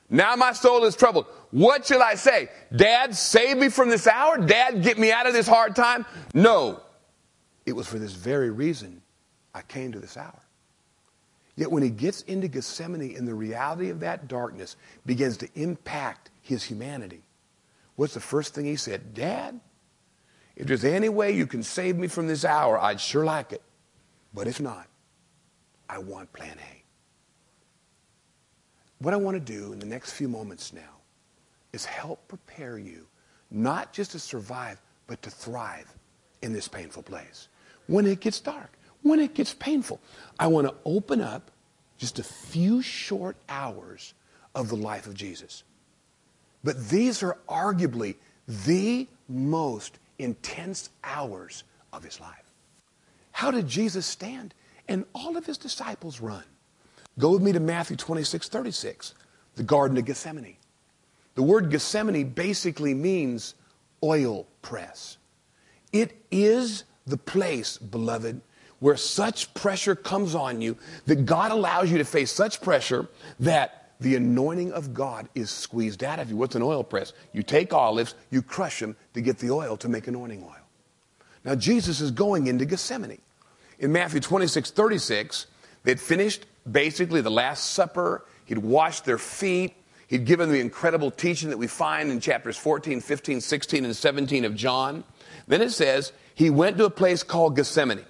Now 0.09 0.35
my 0.37 0.53
soul 0.53 0.85
is 0.85 0.97
troubled. 0.97 1.27
What 1.51 1.87
shall 1.87 2.03
I 2.03 2.15
say? 2.15 2.51
Dad, 2.75 3.15
save 3.15 3.57
me 3.57 3.69
from 3.69 3.89
this 3.89 4.07
hour? 4.07 4.39
Dad, 4.39 4.83
get 4.83 4.99
me 4.99 5.11
out 5.11 5.27
of 5.27 5.33
this 5.33 5.49
hard 5.49 5.75
time? 5.75 6.05
No. 6.35 6.81
It 7.65 7.73
was 7.73 7.87
for 7.87 7.99
this 7.99 8.13
very 8.13 8.51
reason 8.51 9.03
I 9.55 9.63
came 9.63 9.93
to 9.93 10.01
this 10.01 10.17
hour. 10.17 10.41
Yet 11.57 11.73
when 11.73 11.83
he 11.83 11.91
gets 11.91 12.23
into 12.23 12.49
Gethsemane 12.49 13.17
and 13.17 13.27
the 13.27 13.35
reality 13.35 13.91
of 13.91 14.01
that 14.01 14.29
darkness 14.29 14.77
begins 15.07 15.37
to 15.39 15.49
impact 15.55 16.31
his 16.43 16.63
humanity, 16.63 17.23
what's 17.97 18.15
the 18.15 18.21
first 18.21 18.55
thing 18.55 18.65
he 18.65 18.77
said? 18.77 19.15
Dad, 19.15 19.59
if 20.55 20.67
there's 20.67 20.85
any 20.85 21.09
way 21.09 21.33
you 21.33 21.47
can 21.47 21.63
save 21.63 21.97
me 21.97 22.09
from 22.09 22.27
this 22.27 22.45
hour, 22.45 22.79
I'd 22.79 23.01
sure 23.01 23.25
like 23.25 23.53
it. 23.53 23.63
But 24.35 24.47
if 24.47 24.61
not, 24.61 24.87
I 25.89 25.99
want 25.99 26.33
plan 26.33 26.57
A. 26.59 26.83
What 29.03 29.15
I 29.15 29.17
want 29.17 29.35
to 29.35 29.41
do 29.41 29.73
in 29.73 29.79
the 29.79 29.87
next 29.87 30.13
few 30.13 30.29
moments 30.29 30.73
now 30.73 30.98
is 31.79 31.85
help 31.85 32.27
prepare 32.27 32.77
you 32.77 33.07
not 33.53 33.93
just 33.93 34.11
to 34.11 34.19
survive, 34.19 34.81
but 35.07 35.23
to 35.23 35.31
thrive 35.31 35.87
in 36.43 36.53
this 36.53 36.67
painful 36.67 37.05
place 37.05 37.47
when 37.87 38.05
it 38.05 38.19
gets 38.19 38.41
dark, 38.41 38.73
when 39.03 39.21
it 39.21 39.33
gets 39.33 39.55
painful. 39.55 40.01
I 40.41 40.49
want 40.49 40.67
to 40.67 40.75
open 40.85 41.21
up 41.21 41.53
just 41.97 42.19
a 42.19 42.25
few 42.25 42.83
short 42.83 43.37
hours 43.49 44.13
of 44.57 44.69
the 44.69 44.77
life 44.77 45.07
of 45.07 45.15
Jesus. 45.15 45.63
But 46.65 46.89
these 46.89 47.23
are 47.23 47.39
arguably 47.49 48.17
the 48.49 49.07
most 49.29 50.01
intense 50.19 50.91
hours 51.05 51.63
of 51.93 52.03
his 52.03 52.21
life. 52.21 52.51
How 53.31 53.53
did 53.53 53.69
Jesus 53.69 54.05
stand 54.05 54.53
and 54.89 55.05
all 55.15 55.37
of 55.37 55.47
his 55.47 55.59
disciples 55.59 56.21
run? 56.21 56.45
Go 57.21 57.31
with 57.31 57.43
me 57.43 57.53
to 57.53 57.61
Matthew 57.61 57.97
26, 57.97 58.49
36, 58.49 59.15
the 59.55 59.63
Garden 59.63 59.97
of 59.97 60.05
Gethsemane. 60.05 60.57
The 61.39 61.45
word 61.45 61.71
Gethsemane 61.71 62.31
basically 62.31 62.95
means 62.95 63.55
oil 64.03 64.49
press. 64.61 65.19
It 65.93 66.21
is 66.33 66.83
the 67.07 67.17
place, 67.17 67.79
beloved, 67.79 68.41
where 68.81 68.97
such 68.97 69.55
pressure 69.55 69.95
comes 69.95 70.35
on 70.35 70.61
you 70.61 70.77
that 71.07 71.27
God 71.27 71.53
allows 71.53 71.93
you 71.93 71.99
to 71.99 72.05
face 72.05 72.33
such 72.33 72.61
pressure 72.61 73.07
that 73.39 73.93
the 74.01 74.17
anointing 74.17 74.73
of 74.73 74.93
God 74.93 75.29
is 75.37 75.49
squeezed 75.49 76.03
out 76.03 76.19
of 76.19 76.29
you. 76.29 76.37
What's 76.37 76.57
an 76.57 76.63
oil 76.63 76.83
press? 76.83 77.13
You 77.33 77.45
take 77.45 77.73
olives, 77.73 78.17
you 78.33 78.43
crush 78.43 78.81
them 78.81 78.97
to 79.15 79.21
get 79.21 79.39
the 79.39 79.53
oil 79.53 79.77
to 79.77 79.89
make 79.89 80.09
anointing 80.09 80.43
oil. 80.43 80.67
Now, 81.45 81.55
Jesus 81.55 82.01
is 82.01 82.11
going 82.11 82.49
into 82.49 82.65
Gethsemane. 82.65 83.21
in 83.79 83.93
Matthew 83.93 84.19
26, 84.19 84.73
36, 84.73 85.47
they'd 85.85 86.01
finished 86.01 86.47
basically 86.69 87.21
the 87.21 87.31
Last 87.31 87.71
Supper. 87.71 88.25
He'd 88.45 88.59
washed 88.59 89.05
their 89.05 89.19
feet. 89.19 89.77
He'd 90.09 90.25
given 90.25 90.49
the 90.49 90.59
incredible 90.59 91.11
teaching 91.11 91.51
that 91.51 91.59
we 91.59 91.67
find 91.67 92.11
in 92.11 92.19
chapters 92.19 92.57
14, 92.57 93.03
15, 93.03 93.43
16, 93.43 93.85
and 93.85 93.95
17 93.95 94.45
of 94.47 94.57
John. 94.57 95.05
Then 95.47 95.61
it 95.61 95.71
says, 95.71 96.13
he 96.35 96.49
went 96.49 96.79
to 96.79 96.87
a 96.87 96.91
place 96.91 97.23
called 97.23 97.57
Gethsemane. 97.57 98.05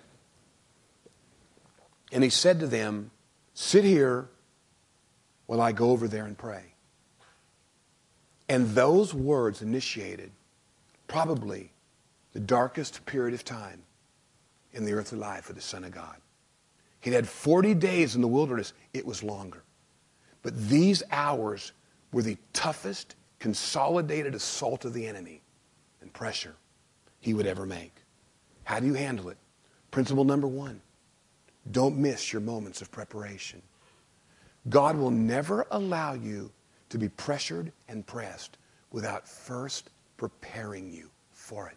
And 2.12 2.22
he 2.22 2.30
said 2.30 2.60
to 2.60 2.66
them, 2.68 3.10
Sit 3.52 3.84
here 3.84 4.28
while 5.46 5.60
I 5.60 5.72
go 5.72 5.90
over 5.90 6.06
there 6.06 6.24
and 6.24 6.38
pray. 6.38 6.62
And 8.48 8.68
those 8.68 9.12
words 9.12 9.60
initiated 9.60 10.30
probably 11.08 11.72
the 12.32 12.40
darkest 12.40 13.04
period 13.06 13.34
of 13.34 13.44
time 13.44 13.82
in 14.72 14.84
the 14.84 14.92
earthly 14.92 15.18
life 15.18 15.50
of 15.50 15.56
the 15.56 15.62
Son 15.62 15.82
of 15.82 15.90
God. 15.90 16.16
He'd 17.00 17.12
had 17.12 17.28
40 17.28 17.74
days 17.74 18.14
in 18.14 18.20
the 18.20 18.28
wilderness, 18.28 18.72
it 18.94 19.04
was 19.04 19.24
longer. 19.24 19.64
But 20.42 20.68
these 20.68 21.02
hours 21.10 21.72
were 22.12 22.22
the 22.22 22.38
toughest 22.52 23.16
consolidated 23.38 24.34
assault 24.34 24.84
of 24.84 24.92
the 24.92 25.06
enemy 25.06 25.42
and 26.00 26.12
pressure 26.12 26.56
he 27.20 27.34
would 27.34 27.46
ever 27.46 27.66
make. 27.66 27.92
How 28.64 28.80
do 28.80 28.86
you 28.86 28.94
handle 28.94 29.28
it? 29.28 29.38
Principle 29.90 30.24
number 30.24 30.46
one 30.46 30.80
don't 31.70 31.96
miss 31.98 32.32
your 32.32 32.40
moments 32.40 32.80
of 32.80 32.90
preparation. 32.90 33.60
God 34.68 34.96
will 34.96 35.10
never 35.10 35.66
allow 35.70 36.14
you 36.14 36.50
to 36.88 36.98
be 36.98 37.08
pressured 37.08 37.72
and 37.88 38.06
pressed 38.06 38.56
without 38.90 39.28
first 39.28 39.90
preparing 40.16 40.90
you 40.90 41.10
for 41.32 41.68
it. 41.68 41.76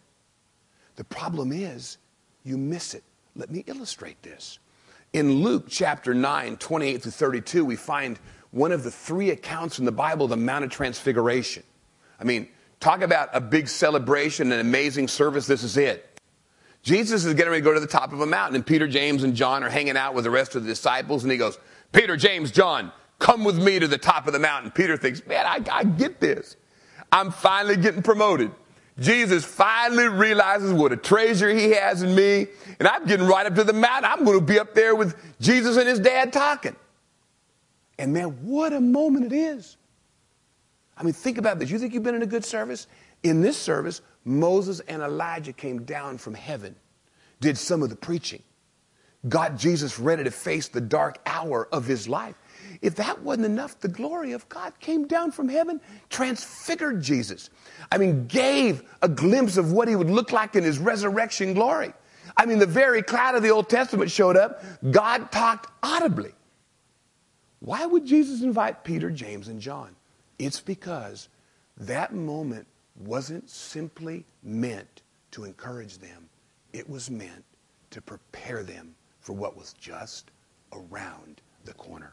The 0.96 1.04
problem 1.04 1.52
is 1.52 1.98
you 2.44 2.56
miss 2.56 2.94
it. 2.94 3.04
Let 3.36 3.50
me 3.50 3.64
illustrate 3.66 4.22
this. 4.22 4.58
In 5.12 5.42
Luke 5.42 5.66
chapter 5.68 6.14
9, 6.14 6.56
28 6.56 7.02
to 7.02 7.10
32, 7.10 7.64
we 7.64 7.76
find 7.76 8.18
one 8.52 8.70
of 8.70 8.84
the 8.84 8.90
three 8.90 9.30
accounts 9.30 9.78
in 9.78 9.84
the 9.84 9.92
Bible, 9.92 10.28
the 10.28 10.36
Mount 10.36 10.64
of 10.64 10.70
Transfiguration. 10.70 11.64
I 12.20 12.24
mean, 12.24 12.48
talk 12.78 13.00
about 13.02 13.30
a 13.32 13.40
big 13.40 13.66
celebration, 13.66 14.52
an 14.52 14.60
amazing 14.60 15.08
service. 15.08 15.46
This 15.46 15.64
is 15.64 15.76
it. 15.76 16.20
Jesus 16.82 17.24
is 17.24 17.34
getting 17.34 17.50
ready 17.50 17.62
to 17.62 17.64
go 17.64 17.74
to 17.74 17.80
the 17.80 17.86
top 17.86 18.12
of 18.12 18.20
a 18.20 18.26
mountain, 18.26 18.56
and 18.56 18.66
Peter, 18.66 18.86
James, 18.86 19.22
and 19.22 19.34
John 19.34 19.62
are 19.64 19.70
hanging 19.70 19.96
out 19.96 20.14
with 20.14 20.24
the 20.24 20.30
rest 20.30 20.54
of 20.54 20.64
the 20.64 20.68
disciples, 20.68 21.22
and 21.22 21.32
he 21.32 21.38
goes, 21.38 21.58
Peter, 21.92 22.16
James, 22.16 22.50
John, 22.50 22.92
come 23.18 23.44
with 23.44 23.56
me 23.56 23.78
to 23.78 23.86
the 23.86 23.98
top 23.98 24.26
of 24.26 24.32
the 24.32 24.38
mountain. 24.38 24.70
Peter 24.70 24.96
thinks, 24.96 25.24
man, 25.26 25.46
I, 25.46 25.60
I 25.70 25.84
get 25.84 26.20
this. 26.20 26.56
I'm 27.10 27.30
finally 27.30 27.76
getting 27.76 28.02
promoted. 28.02 28.50
Jesus 28.98 29.44
finally 29.44 30.08
realizes 30.08 30.72
what 30.72 30.92
a 30.92 30.96
treasure 30.96 31.48
he 31.48 31.70
has 31.70 32.02
in 32.02 32.14
me, 32.14 32.48
and 32.78 32.88
I'm 32.88 33.06
getting 33.06 33.26
right 33.26 33.46
up 33.46 33.54
to 33.54 33.64
the 33.64 33.72
mountain. 33.72 34.10
I'm 34.10 34.24
going 34.24 34.40
to 34.40 34.44
be 34.44 34.58
up 34.58 34.74
there 34.74 34.94
with 34.94 35.16
Jesus 35.40 35.76
and 35.76 35.88
his 35.88 36.00
dad 36.00 36.32
talking. 36.32 36.76
And 38.02 38.12
man, 38.12 38.30
what 38.42 38.72
a 38.72 38.80
moment 38.80 39.26
it 39.26 39.32
is. 39.32 39.76
I 40.96 41.04
mean, 41.04 41.12
think 41.12 41.38
about 41.38 41.60
this. 41.60 41.70
You 41.70 41.78
think 41.78 41.94
you've 41.94 42.02
been 42.02 42.16
in 42.16 42.22
a 42.22 42.26
good 42.26 42.44
service? 42.44 42.88
In 43.22 43.42
this 43.42 43.56
service, 43.56 44.02
Moses 44.24 44.80
and 44.80 45.02
Elijah 45.02 45.52
came 45.52 45.84
down 45.84 46.18
from 46.18 46.34
heaven, 46.34 46.74
did 47.40 47.56
some 47.56 47.80
of 47.80 47.90
the 47.90 47.96
preaching, 47.96 48.42
got 49.28 49.56
Jesus 49.56 50.00
ready 50.00 50.24
to 50.24 50.32
face 50.32 50.66
the 50.66 50.80
dark 50.80 51.18
hour 51.26 51.68
of 51.70 51.86
his 51.86 52.08
life. 52.08 52.34
If 52.80 52.96
that 52.96 53.22
wasn't 53.22 53.46
enough, 53.46 53.78
the 53.78 53.86
glory 53.86 54.32
of 54.32 54.48
God 54.48 54.72
came 54.80 55.06
down 55.06 55.30
from 55.30 55.48
heaven, 55.48 55.80
transfigured 56.10 57.02
Jesus. 57.02 57.50
I 57.92 57.98
mean, 57.98 58.26
gave 58.26 58.82
a 59.02 59.08
glimpse 59.08 59.56
of 59.56 59.70
what 59.70 59.86
he 59.86 59.94
would 59.94 60.10
look 60.10 60.32
like 60.32 60.56
in 60.56 60.64
his 60.64 60.80
resurrection 60.80 61.54
glory. 61.54 61.92
I 62.36 62.46
mean, 62.46 62.58
the 62.58 62.66
very 62.66 63.00
cloud 63.04 63.36
of 63.36 63.44
the 63.44 63.50
Old 63.50 63.68
Testament 63.68 64.10
showed 64.10 64.36
up. 64.36 64.60
God 64.90 65.30
talked 65.30 65.70
audibly. 65.84 66.32
Why 67.64 67.86
would 67.86 68.04
Jesus 68.04 68.42
invite 68.42 68.82
Peter, 68.82 69.08
James, 69.08 69.46
and 69.46 69.60
John? 69.60 69.94
It's 70.36 70.60
because 70.60 71.28
that 71.76 72.12
moment 72.12 72.66
wasn't 72.96 73.48
simply 73.48 74.24
meant 74.42 75.02
to 75.30 75.44
encourage 75.44 75.98
them, 75.98 76.28
it 76.72 76.90
was 76.90 77.08
meant 77.08 77.44
to 77.90 78.02
prepare 78.02 78.64
them 78.64 78.94
for 79.20 79.32
what 79.34 79.56
was 79.56 79.74
just 79.74 80.32
around 80.72 81.40
the 81.64 81.72
corner. 81.74 82.12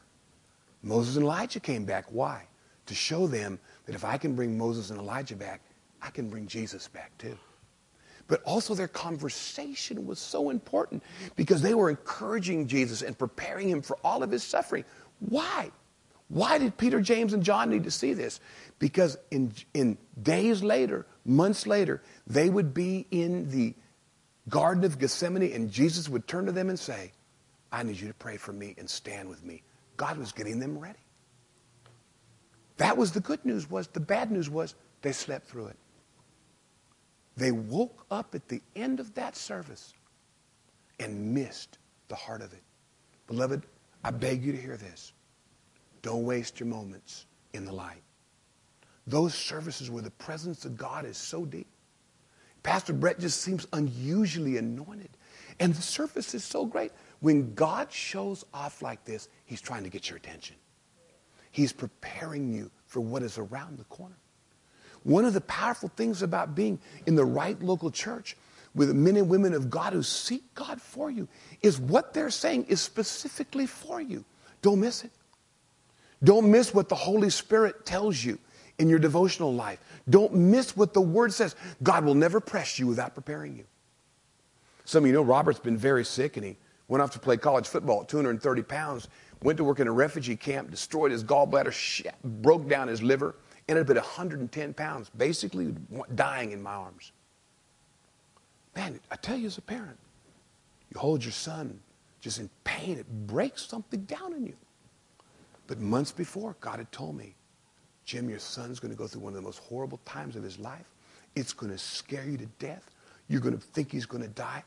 Moses 0.82 1.16
and 1.16 1.24
Elijah 1.24 1.60
came 1.60 1.84
back. 1.84 2.06
Why? 2.10 2.46
To 2.86 2.94
show 2.94 3.26
them 3.26 3.58
that 3.86 3.94
if 3.96 4.04
I 4.04 4.18
can 4.18 4.36
bring 4.36 4.56
Moses 4.56 4.90
and 4.90 5.00
Elijah 5.00 5.36
back, 5.36 5.62
I 6.00 6.10
can 6.10 6.30
bring 6.30 6.46
Jesus 6.46 6.86
back 6.86 7.10
too. 7.18 7.36
But 8.30 8.44
also, 8.44 8.76
their 8.76 8.86
conversation 8.86 10.06
was 10.06 10.20
so 10.20 10.50
important 10.50 11.02
because 11.34 11.62
they 11.62 11.74
were 11.74 11.90
encouraging 11.90 12.68
Jesus 12.68 13.02
and 13.02 13.18
preparing 13.18 13.68
him 13.68 13.82
for 13.82 13.98
all 14.04 14.22
of 14.22 14.30
his 14.30 14.44
suffering. 14.44 14.84
Why? 15.20 15.70
Why 16.28 16.58
did 16.58 16.76
Peter, 16.76 17.00
James, 17.00 17.32
and 17.32 17.42
John 17.42 17.70
need 17.70 17.84
to 17.84 17.90
see 17.90 18.14
this? 18.14 18.40
Because 18.78 19.16
in, 19.30 19.52
in 19.74 19.98
days 20.22 20.62
later, 20.62 21.06
months 21.24 21.66
later, 21.66 22.02
they 22.26 22.48
would 22.48 22.72
be 22.72 23.06
in 23.10 23.50
the 23.50 23.74
Garden 24.48 24.84
of 24.84 24.98
Gethsemane 24.98 25.52
and 25.52 25.70
Jesus 25.70 26.08
would 26.08 26.26
turn 26.26 26.46
to 26.46 26.52
them 26.52 26.68
and 26.68 26.78
say, 26.78 27.12
I 27.72 27.82
need 27.82 28.00
you 28.00 28.08
to 28.08 28.14
pray 28.14 28.36
for 28.36 28.52
me 28.52 28.74
and 28.78 28.88
stand 28.88 29.28
with 29.28 29.44
me. 29.44 29.62
God 29.96 30.18
was 30.18 30.32
getting 30.32 30.58
them 30.58 30.78
ready. 30.78 30.98
That 32.78 32.96
was 32.96 33.12
the 33.12 33.20
good 33.20 33.44
news 33.44 33.68
was. 33.68 33.88
The 33.88 34.00
bad 34.00 34.30
news 34.30 34.48
was 34.48 34.74
they 35.02 35.12
slept 35.12 35.46
through 35.46 35.66
it. 35.66 35.76
They 37.36 37.52
woke 37.52 38.06
up 38.10 38.34
at 38.34 38.48
the 38.48 38.62
end 38.74 39.00
of 39.00 39.14
that 39.14 39.36
service 39.36 39.94
and 40.98 41.34
missed 41.34 41.78
the 42.08 42.14
heart 42.14 42.42
of 42.42 42.52
it. 42.52 42.62
Beloved, 43.26 43.66
I 44.02 44.10
beg 44.10 44.44
you 44.44 44.52
to 44.52 44.58
hear 44.58 44.76
this. 44.76 45.12
Don't 46.02 46.24
waste 46.24 46.60
your 46.60 46.68
moments 46.68 47.26
in 47.52 47.64
the 47.64 47.72
light. 47.72 48.02
Those 49.06 49.34
services 49.34 49.90
where 49.90 50.02
the 50.02 50.10
presence 50.10 50.64
of 50.64 50.76
God 50.76 51.04
is 51.04 51.16
so 51.16 51.44
deep. 51.44 51.66
Pastor 52.62 52.92
Brett 52.92 53.18
just 53.18 53.40
seems 53.40 53.66
unusually 53.72 54.56
anointed. 54.56 55.10
And 55.58 55.74
the 55.74 55.82
service 55.82 56.34
is 56.34 56.44
so 56.44 56.64
great. 56.64 56.92
When 57.20 57.54
God 57.54 57.92
shows 57.92 58.44
off 58.54 58.82
like 58.82 59.04
this, 59.04 59.28
He's 59.44 59.60
trying 59.60 59.84
to 59.84 59.90
get 59.90 60.08
your 60.08 60.16
attention. 60.16 60.56
He's 61.50 61.72
preparing 61.72 62.52
you 62.52 62.70
for 62.86 63.00
what 63.00 63.22
is 63.22 63.38
around 63.38 63.78
the 63.78 63.84
corner. 63.84 64.16
One 65.02 65.24
of 65.24 65.32
the 65.32 65.40
powerful 65.42 65.90
things 65.96 66.22
about 66.22 66.54
being 66.54 66.78
in 67.06 67.14
the 67.14 67.24
right 67.24 67.60
local 67.62 67.90
church 67.90 68.36
with 68.74 68.94
men 68.94 69.16
and 69.16 69.28
women 69.28 69.54
of 69.54 69.70
God 69.70 69.92
who 69.92 70.02
seek 70.02 70.54
God 70.54 70.80
for 70.80 71.10
you 71.10 71.28
is 71.62 71.80
what 71.80 72.14
they're 72.14 72.30
saying 72.30 72.66
is 72.68 72.80
specifically 72.80 73.66
for 73.66 74.00
you. 74.00 74.24
Don't 74.62 74.80
miss 74.80 75.04
it. 75.04 75.10
Don't 76.22 76.50
miss 76.50 76.74
what 76.74 76.88
the 76.88 76.94
Holy 76.94 77.30
Spirit 77.30 77.86
tells 77.86 78.22
you 78.22 78.38
in 78.78 78.88
your 78.88 78.98
devotional 78.98 79.52
life. 79.52 79.78
Don't 80.08 80.34
miss 80.34 80.76
what 80.76 80.92
the 80.92 81.00
Word 81.00 81.32
says. 81.32 81.56
God 81.82 82.04
will 82.04 82.14
never 82.14 82.40
press 82.40 82.78
you 82.78 82.86
without 82.86 83.14
preparing 83.14 83.56
you. 83.56 83.64
Some 84.84 85.04
of 85.04 85.08
you 85.08 85.12
know 85.12 85.22
Robert's 85.22 85.60
been 85.60 85.76
very 85.76 86.04
sick 86.04 86.36
and 86.36 86.44
he 86.44 86.56
went 86.88 87.02
off 87.02 87.12
to 87.12 87.18
play 87.18 87.36
college 87.36 87.68
football 87.68 88.02
at 88.02 88.08
230 88.08 88.62
pounds, 88.62 89.08
went 89.42 89.56
to 89.56 89.64
work 89.64 89.80
in 89.80 89.86
a 89.86 89.92
refugee 89.92 90.36
camp, 90.36 90.70
destroyed 90.70 91.12
his 91.12 91.22
gallbladder, 91.24 92.06
broke 92.24 92.68
down 92.68 92.88
his 92.88 93.02
liver, 93.02 93.36
ended 93.68 93.84
up 93.84 93.96
at 93.96 94.02
110 94.02 94.74
pounds, 94.74 95.10
basically 95.16 95.74
dying 96.14 96.52
in 96.52 96.60
my 96.60 96.74
arms. 96.74 97.12
Man, 98.80 98.98
I 99.10 99.16
tell 99.16 99.36
you 99.36 99.46
as 99.46 99.58
a 99.58 99.60
parent, 99.60 99.98
you 100.90 100.98
hold 100.98 101.22
your 101.22 101.32
son 101.32 101.80
just 102.22 102.38
in 102.38 102.48
pain, 102.64 102.96
it 102.96 103.06
breaks 103.26 103.66
something 103.66 104.04
down 104.04 104.32
in 104.32 104.46
you. 104.46 104.56
But 105.66 105.80
months 105.80 106.12
before, 106.12 106.56
God 106.60 106.78
had 106.78 106.90
told 106.90 107.14
me, 107.14 107.34
Jim, 108.06 108.30
your 108.30 108.38
son's 108.38 108.80
going 108.80 108.90
to 108.90 108.96
go 108.96 109.06
through 109.06 109.20
one 109.20 109.34
of 109.34 109.36
the 109.36 109.42
most 109.42 109.58
horrible 109.58 110.00
times 110.06 110.34
of 110.34 110.42
his 110.42 110.58
life. 110.58 110.86
It's 111.36 111.52
going 111.52 111.70
to 111.70 111.76
scare 111.76 112.24
you 112.24 112.38
to 112.38 112.46
death. 112.58 112.90
You're 113.28 113.42
going 113.42 113.54
to 113.54 113.60
think 113.60 113.92
he's 113.92 114.06
going 114.06 114.22
to 114.22 114.30
die, 114.30 114.64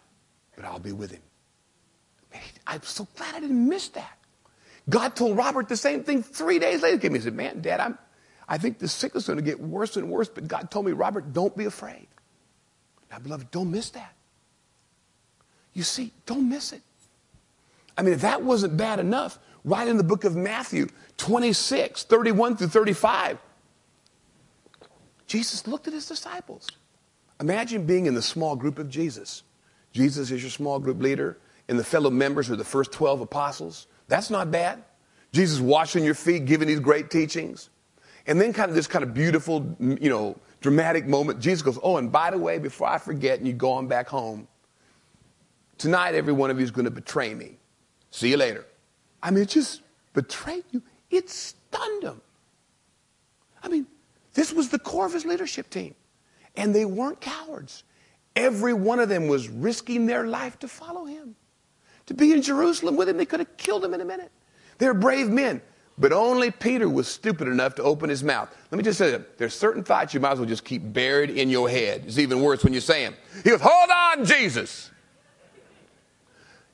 but 0.55 0.63
I'll 0.63 0.77
be 0.77 0.91
with 0.91 1.09
him. 1.09 1.23
Man, 2.31 2.41
I'm 2.67 2.83
so 2.83 3.07
glad 3.15 3.33
I 3.33 3.39
didn't 3.39 3.67
miss 3.67 3.87
that. 3.89 4.19
God 4.91 5.15
told 5.15 5.37
Robert 5.37 5.69
the 5.69 5.75
same 5.75 6.03
thing 6.03 6.21
three 6.21 6.59
days 6.59 6.83
later. 6.83 6.97
He 6.97 7.01
came. 7.01 7.15
He 7.15 7.19
said, 7.19 7.33
Man, 7.33 7.61
Dad, 7.61 7.79
I'm, 7.79 7.97
I 8.47 8.59
think 8.59 8.77
the 8.77 8.87
sickness 8.87 9.23
is 9.23 9.27
going 9.27 9.37
to 9.37 9.43
get 9.43 9.59
worse 9.59 9.97
and 9.97 10.07
worse, 10.11 10.29
but 10.29 10.47
God 10.47 10.69
told 10.69 10.85
me, 10.85 10.91
Robert, 10.91 11.33
don't 11.33 11.57
be 11.57 11.65
afraid. 11.65 12.07
Now, 13.13 13.19
beloved, 13.19 13.51
don't 13.51 13.69
miss 13.69 13.91
that. 13.91 14.15
You 15.73 15.83
see, 15.83 16.11
don't 16.25 16.49
miss 16.49 16.73
it. 16.73 16.81
I 17.95 18.01
mean, 18.01 18.15
if 18.15 18.21
that 18.21 18.41
wasn't 18.41 18.75
bad 18.75 18.99
enough, 18.99 19.37
right 19.63 19.87
in 19.87 19.97
the 19.97 20.03
book 20.03 20.23
of 20.23 20.35
Matthew 20.35 20.87
26, 21.17 22.05
31 22.05 22.57
through 22.57 22.69
35. 22.69 23.37
Jesus 25.27 25.67
looked 25.67 25.87
at 25.87 25.93
his 25.93 26.07
disciples. 26.07 26.67
Imagine 27.39 27.85
being 27.85 28.07
in 28.07 28.15
the 28.15 28.21
small 28.21 28.55
group 28.55 28.79
of 28.79 28.89
Jesus. 28.89 29.43
Jesus 29.91 30.31
is 30.31 30.41
your 30.41 30.49
small 30.49 30.79
group 30.79 30.99
leader, 30.99 31.37
and 31.67 31.77
the 31.77 31.83
fellow 31.83 32.09
members 32.09 32.49
are 32.49 32.55
the 32.55 32.63
first 32.63 32.91
12 32.91 33.21
apostles. 33.21 33.85
That's 34.07 34.31
not 34.31 34.49
bad. 34.49 34.83
Jesus 35.33 35.59
washing 35.59 36.03
your 36.03 36.15
feet, 36.15 36.45
giving 36.45 36.67
these 36.67 36.79
great 36.79 37.11
teachings. 37.11 37.69
And 38.25 38.41
then 38.41 38.53
kind 38.53 38.69
of 38.69 38.75
this 38.75 38.87
kind 38.87 39.03
of 39.03 39.13
beautiful, 39.13 39.75
you 39.79 40.09
know, 40.09 40.35
dramatic 40.63 41.05
moment. 41.05 41.39
Jesus 41.39 41.61
goes, 41.61 41.77
Oh, 41.83 41.97
and 41.97 42.11
by 42.11 42.31
the 42.31 42.39
way, 42.39 42.57
before 42.57 42.87
I 42.87 42.97
forget, 42.97 43.37
and 43.37 43.47
you're 43.47 43.55
going 43.55 43.87
back 43.87 44.07
home, 44.07 44.47
Tonight, 45.77 46.15
every 46.15 46.31
one 46.31 46.49
of 46.49 46.59
you 46.59 46.63
is 46.63 46.71
going 46.71 46.85
to 46.85 46.91
betray 46.91 47.33
me. 47.33 47.57
See 48.09 48.29
you 48.29 48.37
later. 48.37 48.65
I 49.21 49.31
mean, 49.31 49.43
it 49.43 49.49
just 49.49 49.81
betrayed 50.13 50.63
you. 50.71 50.81
It 51.09 51.29
stunned 51.29 52.03
him. 52.03 52.21
I 53.61 53.67
mean, 53.67 53.87
this 54.33 54.53
was 54.53 54.69
the 54.69 54.79
core 54.79 55.05
of 55.05 55.13
his 55.13 55.25
leadership 55.25 55.69
team. 55.69 55.95
And 56.55 56.73
they 56.73 56.85
weren't 56.85 57.19
cowards. 57.19 57.83
Every 58.35 58.73
one 58.73 58.99
of 58.99 59.09
them 59.09 59.27
was 59.27 59.49
risking 59.49 60.05
their 60.05 60.25
life 60.25 60.59
to 60.59 60.69
follow 60.69 61.05
him. 61.05 61.35
To 62.05 62.13
be 62.13 62.31
in 62.31 62.41
Jerusalem 62.41 62.95
with 62.95 63.09
him, 63.09 63.17
they 63.17 63.25
could 63.25 63.39
have 63.39 63.57
killed 63.57 63.83
him 63.83 63.93
in 63.93 64.01
a 64.01 64.05
minute. 64.05 64.31
They're 64.77 64.93
brave 64.93 65.29
men. 65.29 65.61
But 65.97 66.11
only 66.11 66.49
Peter 66.49 66.89
was 66.89 67.07
stupid 67.07 67.47
enough 67.47 67.75
to 67.75 67.83
open 67.83 68.09
his 68.09 68.23
mouth. 68.23 68.49
Let 68.71 68.77
me 68.77 68.83
just 68.83 68.97
say 68.97 69.11
that 69.11 69.37
there's 69.37 69.53
certain 69.53 69.83
thoughts 69.83 70.13
you 70.13 70.19
might 70.19 70.31
as 70.31 70.39
well 70.39 70.47
just 70.47 70.65
keep 70.65 70.81
buried 70.91 71.29
in 71.29 71.49
your 71.49 71.69
head. 71.69 72.03
It's 72.07 72.17
even 72.17 72.41
worse 72.41 72.63
when 72.63 72.73
you 72.73 72.81
say 72.81 73.03
them. 73.03 73.15
He 73.43 73.51
goes, 73.51 73.61
Hold 73.61 73.89
on, 73.91 74.25
Jesus. 74.25 74.89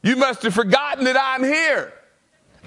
You 0.01 0.15
must 0.15 0.43
have 0.43 0.53
forgotten 0.53 1.03
that 1.03 1.17
I'm 1.19 1.43
here. 1.43 1.93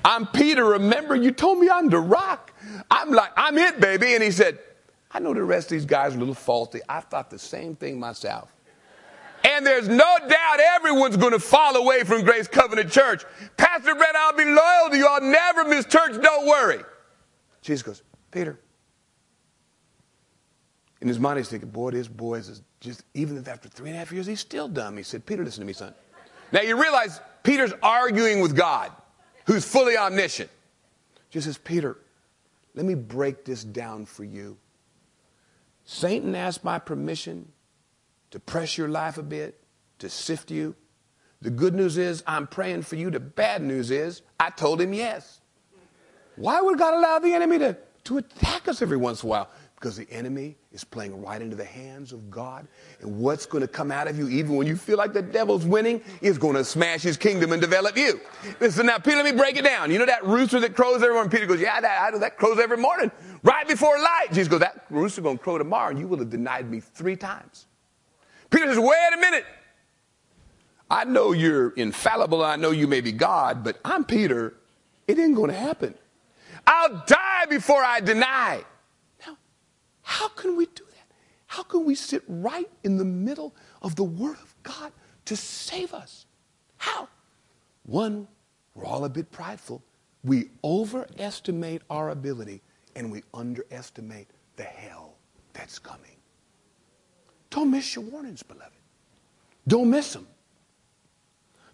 I'm 0.04 0.26
Peter. 0.26 0.64
Remember, 0.64 1.16
you 1.16 1.30
told 1.30 1.58
me 1.58 1.70
I'm 1.70 1.88
the 1.88 1.98
rock. 1.98 2.52
I'm 2.90 3.10
like, 3.10 3.32
I'm 3.36 3.56
it, 3.56 3.80
baby. 3.80 4.14
And 4.14 4.22
he 4.22 4.30
said, 4.30 4.58
I 5.10 5.18
know 5.20 5.32
the 5.32 5.42
rest 5.42 5.66
of 5.66 5.70
these 5.70 5.86
guys 5.86 6.12
are 6.12 6.16
a 6.16 6.18
little 6.18 6.34
faulty. 6.34 6.80
I 6.88 7.00
thought 7.00 7.30
the 7.30 7.38
same 7.38 7.76
thing 7.76 7.98
myself. 7.98 8.52
And 9.44 9.66
there's 9.66 9.88
no 9.88 10.16
doubt 10.28 10.60
everyone's 10.76 11.16
going 11.16 11.32
to 11.32 11.38
fall 11.38 11.76
away 11.76 12.04
from 12.04 12.22
Grace 12.22 12.46
Covenant 12.46 12.90
Church. 12.90 13.24
Pastor 13.56 13.94
Brett, 13.94 14.14
I'll 14.14 14.36
be 14.36 14.44
loyal 14.44 14.90
to 14.90 14.96
you. 14.96 15.06
I'll 15.08 15.20
never 15.20 15.64
miss 15.64 15.84
church. 15.86 16.20
Don't 16.20 16.46
worry. 16.46 16.82
Jesus 17.60 17.82
goes, 17.82 18.02
Peter. 18.30 18.58
In 21.00 21.08
his 21.08 21.18
mind, 21.18 21.38
he's 21.38 21.48
thinking, 21.48 21.70
boy, 21.70 21.90
this 21.90 22.06
boy 22.06 22.36
is 22.36 22.62
just, 22.80 23.02
even 23.14 23.44
after 23.48 23.68
three 23.68 23.88
and 23.88 23.96
a 23.96 23.98
half 23.98 24.12
years, 24.12 24.26
he's 24.26 24.40
still 24.40 24.68
dumb. 24.68 24.96
He 24.96 25.02
said, 25.02 25.26
Peter, 25.26 25.44
listen 25.44 25.60
to 25.60 25.66
me, 25.66 25.72
son. 25.72 25.92
Now 26.52 26.60
you 26.60 26.80
realize 26.80 27.20
Peter's 27.42 27.72
arguing 27.82 28.40
with 28.40 28.54
God, 28.54 28.92
who's 29.46 29.64
fully 29.64 29.96
omniscient. 29.96 30.50
Jesus 31.30 31.56
says, 31.56 31.58
Peter, 31.58 31.98
let 32.74 32.86
me 32.86 32.94
break 32.94 33.44
this 33.44 33.64
down 33.64 34.06
for 34.06 34.22
you. 34.22 34.56
Satan 35.84 36.36
asked 36.36 36.62
my 36.62 36.78
permission 36.78 37.50
to 38.32 38.40
press 38.40 38.76
your 38.76 38.88
life 38.88 39.18
a 39.18 39.22
bit, 39.22 39.62
to 40.00 40.10
sift 40.10 40.50
you. 40.50 40.74
The 41.42 41.50
good 41.50 41.74
news 41.74 41.98
is 41.98 42.22
I'm 42.26 42.46
praying 42.46 42.82
for 42.82 42.96
you. 42.96 43.10
The 43.10 43.20
bad 43.20 43.62
news 43.62 43.90
is 43.90 44.22
I 44.40 44.50
told 44.50 44.80
him 44.80 44.92
yes. 44.92 45.40
Why 46.36 46.60
would 46.60 46.78
God 46.78 46.94
allow 46.94 47.18
the 47.18 47.32
enemy 47.34 47.58
to, 47.58 47.76
to 48.04 48.18
attack 48.18 48.68
us 48.68 48.80
every 48.80 48.96
once 48.96 49.22
in 49.22 49.28
a 49.28 49.30
while? 49.30 49.50
Because 49.74 49.96
the 49.96 50.08
enemy 50.10 50.56
is 50.70 50.84
playing 50.84 51.20
right 51.20 51.42
into 51.42 51.56
the 51.56 51.64
hands 51.64 52.12
of 52.12 52.30
God. 52.30 52.68
And 53.00 53.18
what's 53.18 53.44
going 53.44 53.62
to 53.62 53.68
come 53.68 53.90
out 53.90 54.06
of 54.06 54.16
you, 54.16 54.28
even 54.28 54.54
when 54.54 54.66
you 54.66 54.76
feel 54.76 54.96
like 54.96 55.12
the 55.12 55.20
devil's 55.20 55.66
winning, 55.66 56.00
is 56.22 56.38
going 56.38 56.54
to 56.54 56.64
smash 56.64 57.02
his 57.02 57.16
kingdom 57.16 57.52
and 57.52 57.60
develop 57.60 57.96
you. 57.96 58.20
Listen, 58.60 58.86
now, 58.86 58.98
Peter, 58.98 59.16
let 59.16 59.24
me 59.24 59.32
break 59.32 59.56
it 59.56 59.64
down. 59.64 59.90
You 59.90 59.98
know 59.98 60.06
that 60.06 60.24
rooster 60.24 60.60
that 60.60 60.76
crows 60.76 61.02
every 61.02 61.12
morning? 61.12 61.30
Peter 61.30 61.46
goes, 61.46 61.60
Yeah, 61.60 61.80
that, 61.80 62.20
that 62.20 62.38
crows 62.38 62.60
every 62.60 62.78
morning, 62.78 63.10
right 63.42 63.66
before 63.66 63.98
light. 63.98 64.28
Jesus 64.28 64.48
goes, 64.48 64.60
That 64.60 64.86
rooster 64.88 65.20
going 65.20 65.36
to 65.36 65.42
crow 65.42 65.58
tomorrow, 65.58 65.90
and 65.90 65.98
you 65.98 66.06
will 66.06 66.18
have 66.18 66.30
denied 66.30 66.70
me 66.70 66.78
three 66.78 67.16
times. 67.16 67.66
Peter 68.52 68.68
says, 68.68 68.78
wait 68.78 69.10
a 69.14 69.16
minute. 69.16 69.46
I 70.90 71.04
know 71.04 71.32
you're 71.32 71.70
infallible. 71.70 72.44
I 72.44 72.56
know 72.56 72.70
you 72.70 72.86
may 72.86 73.00
be 73.00 73.12
God, 73.12 73.64
but 73.64 73.78
I'm 73.84 74.04
Peter. 74.04 74.54
It 75.08 75.18
ain't 75.18 75.34
going 75.34 75.50
to 75.50 75.56
happen. 75.56 75.94
I'll 76.66 77.02
die 77.06 77.46
before 77.48 77.82
I 77.82 78.00
deny. 78.00 78.62
Now, 79.26 79.36
how 80.02 80.28
can 80.28 80.56
we 80.56 80.66
do 80.66 80.84
that? 80.84 81.14
How 81.46 81.62
can 81.62 81.84
we 81.84 81.94
sit 81.94 82.22
right 82.28 82.70
in 82.84 82.98
the 82.98 83.04
middle 83.04 83.54
of 83.80 83.96
the 83.96 84.04
Word 84.04 84.36
of 84.42 84.54
God 84.62 84.92
to 85.24 85.36
save 85.36 85.94
us? 85.94 86.26
How? 86.76 87.08
One, 87.84 88.28
we're 88.74 88.84
all 88.84 89.04
a 89.04 89.08
bit 89.08 89.30
prideful. 89.32 89.82
We 90.24 90.50
overestimate 90.62 91.82
our 91.90 92.10
ability 92.10 92.62
and 92.94 93.10
we 93.10 93.22
underestimate 93.34 94.28
the 94.56 94.62
hell 94.62 95.16
that's 95.52 95.78
coming. 95.78 96.16
Don't 97.52 97.70
miss 97.70 97.94
your 97.94 98.04
warnings, 98.04 98.42
beloved. 98.42 98.72
Don't 99.68 99.90
miss 99.90 100.14
them. 100.14 100.26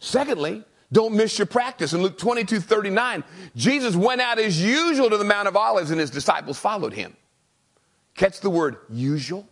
Secondly, 0.00 0.64
don't 0.92 1.14
miss 1.14 1.38
your 1.38 1.46
practice. 1.46 1.92
In 1.92 2.02
Luke 2.02 2.18
22 2.18 2.60
39, 2.60 3.24
Jesus 3.54 3.94
went 3.94 4.20
out 4.20 4.38
as 4.38 4.62
usual 4.62 5.08
to 5.08 5.16
the 5.16 5.24
Mount 5.24 5.46
of 5.46 5.56
Olives 5.56 5.90
and 5.90 6.00
his 6.00 6.10
disciples 6.10 6.58
followed 6.58 6.92
him. 6.92 7.16
Catch 8.14 8.40
the 8.40 8.50
word 8.50 8.78
usual. 8.90 9.48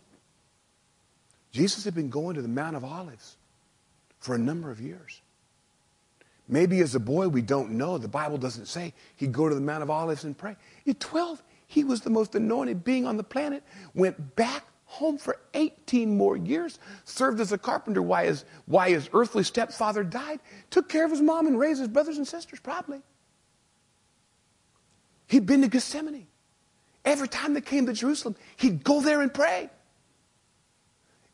Jesus 1.51 1.85
had 1.85 1.95
been 1.95 2.09
going 2.09 2.35
to 2.35 2.41
the 2.41 2.47
Mount 2.49 2.75
of 2.75 2.83
Olives 2.83 3.37
for 4.19 4.35
a 4.35 4.37
number 4.37 4.69
of 4.69 4.81
years. 4.81 5.21
Maybe 6.49 6.81
as 6.81 6.93
a 6.93 6.99
boy, 6.99 7.29
we 7.29 7.41
don't 7.41 7.71
know. 7.71 7.97
The 7.97 8.09
Bible 8.09 8.37
doesn't 8.37 8.65
say 8.65 8.93
he'd 9.15 9.31
go 9.31 9.47
to 9.47 9.55
the 9.55 9.61
Mount 9.61 9.81
of 9.81 9.89
Olives 9.89 10.25
and 10.25 10.37
pray. 10.37 10.57
At 10.85 10.99
12, 10.99 11.41
he 11.67 11.85
was 11.85 12.01
the 12.01 12.09
most 12.09 12.35
anointed 12.35 12.83
being 12.83 13.05
on 13.05 13.15
the 13.15 13.23
planet, 13.23 13.63
went 13.93 14.35
back 14.35 14.65
home 14.97 15.17
for 15.17 15.37
18 15.53 16.17
more 16.17 16.35
years, 16.35 16.79
served 17.05 17.39
as 17.39 17.51
a 17.51 17.57
carpenter 17.57 18.01
while 18.01 18.25
his, 18.25 18.45
while 18.65 18.89
his 18.89 19.09
earthly 19.13 19.43
stepfather 19.43 20.03
died, 20.03 20.39
took 20.71 20.89
care 20.89 21.05
of 21.05 21.11
his 21.11 21.21
mom 21.21 21.45
and 21.45 21.59
raised 21.59 21.79
his 21.79 21.87
brothers 21.87 22.17
and 22.17 22.27
sisters, 22.27 22.59
probably. 22.59 23.01
He'd 25.27 25.45
been 25.45 25.61
to 25.61 25.67
Gethsemane. 25.67 26.27
Every 27.05 27.27
time 27.27 27.53
they 27.53 27.61
came 27.61 27.85
to 27.85 27.93
Jerusalem, 27.93 28.35
he'd 28.57 28.83
go 28.83 29.01
there 29.01 29.21
and 29.21 29.31
pray. 29.33 29.69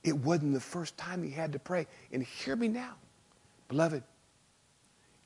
It 0.04 0.18
wasn't 0.18 0.54
the 0.54 0.60
first 0.60 0.98
time 0.98 1.24
he 1.24 1.32
had 1.32 1.54
to 1.54 1.60
pray. 1.60 1.88
And 2.12 2.22
hear 2.22 2.56
me 2.56 2.68
now, 2.68 2.96
beloved, 3.70 4.04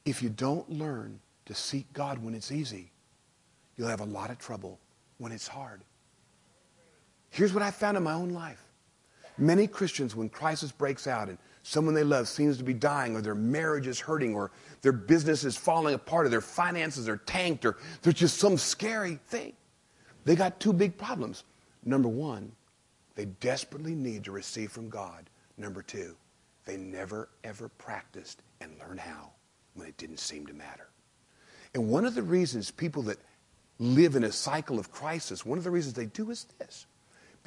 if 0.06 0.22
you 0.22 0.30
don't 0.30 0.70
learn 0.70 1.20
to 1.48 1.56
seek 1.56 1.92
God 1.92 2.24
when 2.24 2.36
it's 2.36 2.52
easy, 2.52 2.92
you'll 3.76 3.90
have 3.90 4.02
a 4.02 4.06
lot 4.06 4.30
of 4.30 4.38
trouble 4.38 4.80
when 5.18 5.32
it's 5.32 5.48
hard. 5.48 5.82
Here's 7.30 7.54
what 7.54 7.64
I 7.64 7.72
found 7.72 7.98
in 7.98 8.04
my 8.04 8.14
own 8.14 8.30
life. 8.30 8.64
Many 9.38 9.68
Christians, 9.68 10.16
when 10.16 10.30
crisis 10.30 10.72
breaks 10.72 11.06
out 11.06 11.30
and 11.30 11.38
someone 11.64 11.94
they 11.94 12.04
love 12.04 12.28
seems 12.28 12.58
to 12.58 12.64
be 12.64 12.74
dying, 12.74 13.16
or 13.16 13.22
their 13.22 13.36
marriage 13.36 13.88
is 13.88 14.00
hurting, 14.00 14.34
or 14.34 14.52
their 14.82 14.92
business 14.92 15.44
is 15.44 15.56
falling 15.56 15.94
apart, 15.94 16.26
or 16.26 16.30
their 16.30 16.42
finances 16.42 17.08
are 17.08 17.18
tanked, 17.18 17.66
or 17.66 17.78
there's 18.02 18.16
just 18.16 18.38
some 18.38 18.58
scary 18.58 19.20
thing, 19.28 19.54
they 20.26 20.36
got 20.36 20.60
two 20.60 20.74
big 20.74 20.98
problems. 20.98 21.44
Number 21.86 22.10
one, 22.10 22.52
they 23.16 23.26
desperately 23.26 23.96
need 23.96 24.24
to 24.26 24.32
receive 24.32 24.72
from 24.72 24.90
God. 24.90 25.30
Number 25.58 25.82
two, 25.82 26.16
they 26.66 26.78
never 26.78 27.30
ever 27.44 27.70
practiced 27.70 28.42
and 28.62 28.72
learned 28.80 29.00
how 29.00 29.32
when 29.74 29.88
it 29.88 29.98
didn't 29.98 30.20
seem 30.20 30.46
to 30.48 30.54
matter. 30.54 30.88
And 31.74 31.90
one 31.90 32.06
of 32.06 32.16
the 32.16 32.24
reasons 32.24 32.72
people 32.72 33.04
that 33.04 33.18
live 33.80 34.16
in 34.16 34.24
a 34.24 34.32
cycle 34.32 34.80
of 34.80 34.92
crisis, 34.92 35.46
one 35.46 35.58
of 35.58 35.64
the 35.64 35.72
reasons 35.72 35.94
they 35.94 36.06
do 36.08 36.32
is 36.32 36.46
this 36.60 36.86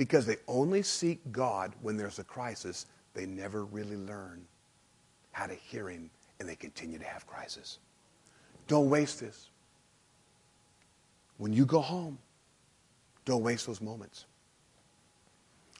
because 0.00 0.24
they 0.24 0.36
only 0.48 0.80
seek 0.80 1.20
God 1.30 1.74
when 1.82 1.98
there's 1.98 2.18
a 2.18 2.24
crisis. 2.24 2.86
They 3.12 3.26
never 3.26 3.66
really 3.66 3.98
learn 3.98 4.46
how 5.32 5.44
to 5.44 5.52
hear 5.52 5.90
Him, 5.90 6.08
and 6.38 6.48
they 6.48 6.56
continue 6.56 6.98
to 6.98 7.04
have 7.04 7.26
crisis. 7.26 7.80
Don't 8.66 8.88
waste 8.88 9.20
this. 9.20 9.50
When 11.36 11.52
you 11.52 11.66
go 11.66 11.80
home, 11.80 12.18
don't 13.26 13.42
waste 13.42 13.66
those 13.66 13.82
moments. 13.82 14.24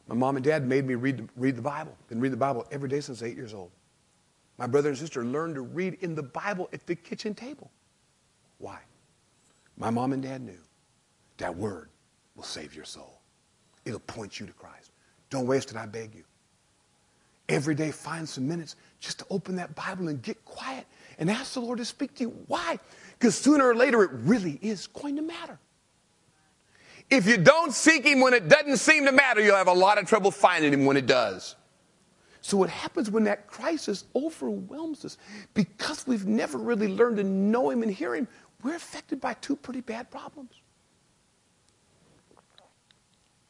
My 0.06 0.14
mom 0.14 0.37
and 0.37 0.44
dad 0.44 0.68
made 0.68 0.85
me 0.85 0.96
read, 0.96 1.26
read 1.35 1.56
the 1.56 1.62
Bible. 1.62 1.96
Been 2.11 2.20
read 2.20 2.33
the 2.33 2.37
Bible 2.37 2.66
every 2.70 2.90
day 2.90 3.00
since 3.00 3.22
eight 3.22 3.37
years 3.37 3.54
old. 3.54 3.70
My 4.59 4.66
brother 4.66 4.90
and 4.90 4.98
sister 4.98 5.24
learned 5.24 5.54
to 5.54 5.62
read 5.62 5.96
in 6.02 6.14
the 6.14 6.22
Bible 6.22 6.68
at 6.74 6.87
the 6.87 6.94
kitchen 6.94 7.35
table. 7.35 7.70
Why? 8.59 8.80
My 9.78 9.88
mom 9.88 10.12
and 10.12 10.22
dad 10.22 10.42
knew 10.42 10.61
that 11.38 11.56
word 11.56 11.88
will 12.37 12.44
save 12.44 12.74
your 12.74 12.85
soul. 12.85 13.19
It'll 13.90 14.00
point 14.00 14.38
you 14.38 14.46
to 14.46 14.53
Christ. 14.53 14.92
Don't 15.31 15.46
waste 15.46 15.70
it, 15.70 15.76
I 15.76 15.87
beg 15.87 16.14
you. 16.14 16.24
Every 17.48 17.74
day, 17.74 17.90
find 17.90 18.29
some 18.29 18.46
minutes 18.46 18.76
just 19.00 19.18
to 19.18 19.26
open 19.29 19.57
that 19.57 19.74
Bible 19.74 20.09
and 20.09 20.22
get 20.22 20.44
quiet 20.44 20.87
and 21.18 21.29
ask 21.29 21.55
the 21.55 21.61
Lord 21.61 21.79
to 21.79 21.85
speak 21.85 22.14
to 22.16 22.24
you. 22.24 22.29
Why? 22.46 22.79
Because 23.18 23.37
sooner 23.37 23.66
or 23.66 23.74
later, 23.74 24.05
it 24.05 24.11
really 24.12 24.59
is 24.62 24.87
going 24.87 25.16
to 25.16 25.22
matter. 25.22 25.59
If 27.11 27.26
you 27.26 27.37
don't 27.37 27.72
seek 27.72 28.05
Him 28.05 28.20
when 28.20 28.35
it 28.35 28.48
doesn't 28.48 28.76
seem 28.76 29.05
to 29.07 29.12
matter, 29.12 29.40
you'll 29.40 29.57
have 29.57 29.66
a 29.66 29.72
lot 29.72 29.98
of 29.98 30.07
trouble 30.07 30.31
finding 30.31 30.72
Him 30.72 30.85
when 30.85 30.96
it 30.96 31.07
does. 31.07 31.57
So, 32.40 32.57
what 32.57 32.70
happens 32.70 33.11
when 33.11 33.24
that 33.24 33.48
crisis 33.48 34.05
overwhelms 34.14 35.05
us? 35.05 35.18
Because 35.53 36.07
we've 36.07 36.26
never 36.26 36.57
really 36.57 36.88
learned 36.88 37.16
to 37.16 37.24
know 37.24 37.70
Him 37.70 37.83
and 37.83 37.92
hear 37.92 38.14
Him, 38.14 38.29
we're 38.62 38.76
affected 38.76 39.20
by 39.20 39.35
two 39.35 39.57
pretty 39.57 39.81
bad 39.81 40.09
problems. 40.11 40.60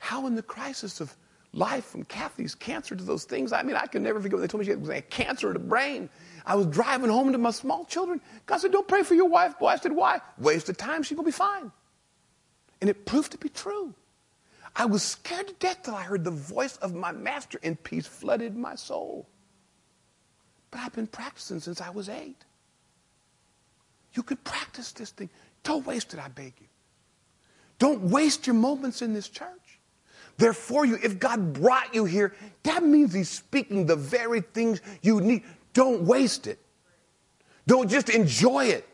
How 0.01 0.27
in 0.27 0.35
the 0.35 0.43
crisis 0.43 1.01
of 1.01 1.15
life 1.53 1.85
from 1.85 2.05
Kathy's 2.05 2.55
cancer 2.55 2.97
to 2.97 3.05
those 3.05 3.25
things, 3.25 3.53
I 3.53 3.63
mean, 3.63 3.77
I 3.77 3.87
can 3.87 4.03
never 4.03 4.19
forget 4.19 4.35
when 4.35 4.43
they 4.43 4.49
told 4.49 4.61
me 4.61 4.65
she 4.65 4.93
had 4.93 5.11
cancer 5.11 5.49
of 5.49 5.55
the 5.55 5.61
brain. 5.61 6.09
I 6.47 6.57
was 6.57 6.67
driving 6.67 7.11
home 7.11 7.31
to 7.33 7.39
my 7.39 7.51
small 7.51 7.85
children. 7.85 8.21
God 8.47 8.59
said, 8.59 8.73
don't 8.73 8.89
pray 8.89 9.03
for 9.03 9.15
your 9.15 9.29
wife. 9.29 9.59
Boy, 9.59 9.69
I 9.69 9.77
said, 9.77 9.93
why? 9.93 10.21
Waste 10.39 10.71
of 10.71 10.79
time. 10.79 11.03
She's 11.03 11.17
going 11.17 11.27
to 11.27 11.29
be 11.29 11.37
fine. 11.37 11.71
And 12.81 12.89
it 12.89 13.05
proved 13.05 13.33
to 13.33 13.39
be 13.39 13.51
true. 13.51 13.95
I 14.75 14.87
was 14.87 15.03
scared 15.03 15.49
to 15.49 15.55
death 15.55 15.83
till 15.83 15.95
I 15.95 16.03
heard 16.03 16.25
the 16.25 16.31
voice 16.31 16.77
of 16.79 16.95
my 16.95 17.13
master 17.13 17.61
and 17.63 17.81
peace 17.83 18.07
flooded 18.07 18.57
my 18.57 18.75
soul. 18.75 19.29
But 20.71 20.81
I've 20.81 20.95
been 20.95 21.09
practicing 21.09 21.61
since 21.61 21.81
I 21.83 21.91
was 21.91 22.09
eight. 22.09 22.43
You 24.15 24.23
could 24.23 24.43
practice 24.45 24.93
this 24.93 25.11
thing. 25.11 25.29
Don't 25.63 25.87
waste 25.87 26.15
it, 26.15 26.21
I 26.21 26.29
beg 26.29 26.55
you. 26.59 26.69
Don't 27.79 28.03
waste 28.05 28.47
your 28.47 28.55
moments 28.55 29.03
in 29.03 29.13
this 29.13 29.29
church. 29.29 29.49
They're 30.41 30.55
for 30.55 30.87
you. 30.87 30.99
If 31.03 31.19
God 31.19 31.53
brought 31.53 31.95
you 31.95 32.07
here, 32.07 32.35
that 32.63 32.83
means 32.83 33.13
He's 33.13 33.29
speaking 33.29 33.85
the 33.85 33.95
very 33.95 34.41
things 34.41 34.81
you 35.03 35.21
need. 35.21 35.45
Don't 35.75 36.03
waste 36.05 36.47
it. 36.47 36.59
Don't 37.67 37.91
just 37.91 38.09
enjoy 38.09 38.65
it. 38.65 38.89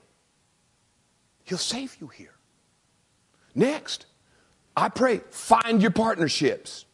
He'll 1.44 1.56
save 1.56 1.96
you 2.00 2.08
here. 2.08 2.34
Next, 3.54 4.06
I 4.76 4.88
pray, 4.88 5.20
find 5.30 5.80
your 5.80 5.92
partnerships. 5.92 6.84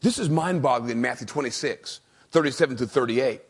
This 0.00 0.20
is 0.20 0.30
mind 0.30 0.62
boggling 0.62 0.92
in 0.92 1.00
Matthew 1.00 1.26
26, 1.26 1.98
37 2.30 2.76
to 2.76 2.86
38. 2.86 3.42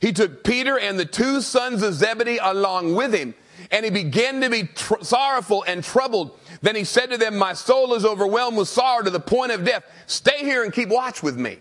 He 0.00 0.12
took 0.12 0.44
Peter 0.44 0.78
and 0.78 0.98
the 0.98 1.06
two 1.06 1.40
sons 1.40 1.82
of 1.82 1.94
Zebedee 1.94 2.38
along 2.40 2.94
with 2.94 3.14
him, 3.14 3.34
and 3.70 3.82
he 3.82 3.90
began 3.90 4.42
to 4.42 4.50
be 4.50 4.64
tr- 4.64 5.00
sorrowful 5.00 5.64
and 5.66 5.82
troubled. 5.82 6.38
Then 6.62 6.76
he 6.76 6.84
said 6.84 7.10
to 7.10 7.16
them, 7.16 7.36
My 7.36 7.54
soul 7.54 7.94
is 7.94 8.04
overwhelmed 8.04 8.58
with 8.58 8.68
sorrow 8.68 9.02
to 9.02 9.10
the 9.10 9.20
point 9.20 9.52
of 9.52 9.64
death. 9.64 9.84
Stay 10.06 10.38
here 10.40 10.62
and 10.62 10.72
keep 10.72 10.88
watch 10.88 11.22
with 11.22 11.36
me. 11.36 11.58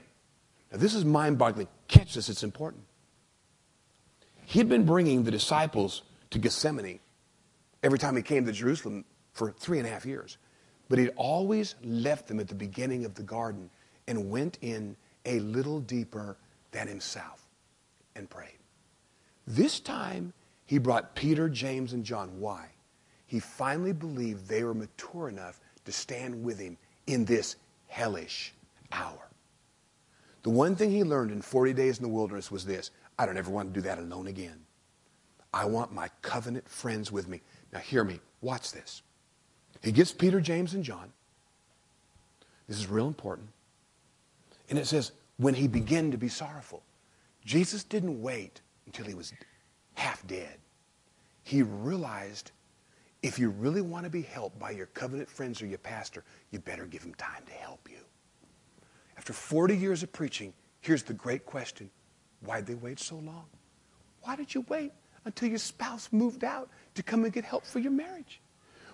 Now, 0.72 0.78
this 0.78 0.94
is 0.94 1.06
mind 1.06 1.38
boggling. 1.38 1.68
Catch 1.88 2.16
this, 2.16 2.30
it's 2.30 2.44
important. 2.44 2.84
He'd 4.46 4.68
been 4.70 4.86
bringing 4.86 5.24
the 5.24 5.32
disciples 5.32 6.04
to 6.32 6.40
Gethsemane 6.40 7.00
every 7.84 8.00
time 8.00 8.16
he 8.16 8.22
came 8.22 8.46
to 8.46 8.52
Jerusalem 8.52 9.06
for 9.32 9.52
three 9.52 9.78
and 9.78 9.88
a 9.88 9.90
half 9.90 10.06
years. 10.06 10.38
But 10.90 11.00
he'd 11.00 11.12
always 11.16 11.76
left 11.84 12.28
them 12.28 12.40
at 12.40 12.48
the 12.48 12.56
beginning 12.56 13.06
of 13.06 13.14
the 13.14 13.24
garden 13.24 13.70
and 14.08 14.30
went 14.30 14.58
in 14.62 14.96
a 15.26 15.40
little 15.40 15.80
deeper 15.80 16.38
than 16.72 16.88
himself 16.88 17.48
and 18.16 18.30
prayed. 18.30 18.58
This 19.46 19.80
time, 19.80 20.34
he 20.66 20.78
brought 20.78 21.16
Peter, 21.16 21.48
James, 21.48 21.94
and 21.94 22.04
John. 22.04 22.40
Why? 22.40 22.70
He 23.30 23.40
finally 23.40 23.94
believed 23.94 24.48
they 24.48 24.64
were 24.64 24.74
mature 24.74 25.30
enough 25.30 25.60
to 25.86 25.92
stand 25.92 26.44
with 26.44 26.58
him 26.58 26.76
in 27.06 27.26
this 27.26 27.58
hellish 27.88 28.54
hour. 28.92 29.30
The 30.42 30.50
one 30.50 30.76
thing 30.76 30.90
he 30.90 31.04
learned 31.04 31.32
in 31.32 31.40
40 31.40 31.74
days 31.74 31.98
in 32.00 32.04
the 32.04 32.10
wilderness 32.10 32.50
was 32.50 32.66
this 32.66 32.90
I 33.20 33.28
don't 33.28 33.38
ever 33.38 33.52
want 33.52 33.72
to 33.72 33.80
do 33.80 33.84
that 33.84 34.00
alone 34.00 34.26
again. 34.26 34.60
I 35.54 35.66
want 35.66 35.94
my 35.94 36.10
covenant 36.24 36.68
friends 36.68 37.12
with 37.12 37.28
me. 37.28 37.42
Now, 37.72 37.78
hear 37.78 38.04
me. 38.04 38.20
Watch 38.42 38.72
this. 38.72 39.04
He 39.84 39.92
gets 39.92 40.12
Peter, 40.12 40.42
James, 40.42 40.74
and 40.74 40.84
John. 40.84 41.14
This 42.68 42.80
is 42.80 42.88
real 42.88 43.08
important. 43.08 43.50
And 44.72 44.80
it 44.80 44.88
says, 44.88 45.12
when 45.38 45.54
he 45.54 45.68
began 45.68 46.10
to 46.10 46.18
be 46.18 46.30
sorrowful. 46.30 46.82
Jesus 47.46 47.84
didn't 47.84 48.20
wait 48.20 48.62
until 48.88 49.06
he 49.06 49.14
was 49.14 49.34
half 49.94 50.26
dead. 50.26 50.58
He 51.44 51.62
realized 51.62 52.52
if 53.22 53.38
you 53.38 53.50
really 53.50 53.82
want 53.82 54.06
to 54.06 54.10
be 54.10 54.22
helped 54.22 54.60
by 54.60 54.72
your 54.72 54.86
covenant 54.88 55.30
friends 55.30 55.62
or 55.62 55.68
your 55.68 55.78
pastor, 55.78 56.24
you 56.52 56.60
better 56.60 56.86
give 56.86 57.04
him 57.04 57.14
time 57.16 57.44
to 57.46 57.54
help 57.54 57.90
you. 57.90 57.98
After 59.18 59.34
40 59.34 59.76
years 59.76 60.04
of 60.04 60.14
preaching, 60.14 60.54
here's 60.82 61.04
the 61.04 61.14
great 61.14 61.46
question 61.46 61.90
why'd 62.46 62.66
they 62.66 62.76
wait 62.76 63.00
so 63.00 63.16
long? 63.16 63.46
Why 64.22 64.36
did 64.36 64.54
you 64.54 64.66
wait 64.70 64.94
until 65.26 65.50
your 65.50 65.58
spouse 65.58 66.10
moved 66.12 66.44
out 66.44 66.70
to 66.96 67.04
come 67.04 67.26
and 67.26 67.34
get 67.34 67.44
help 67.44 67.66
for 67.66 67.80
your 67.80 67.92
marriage? 67.92 68.40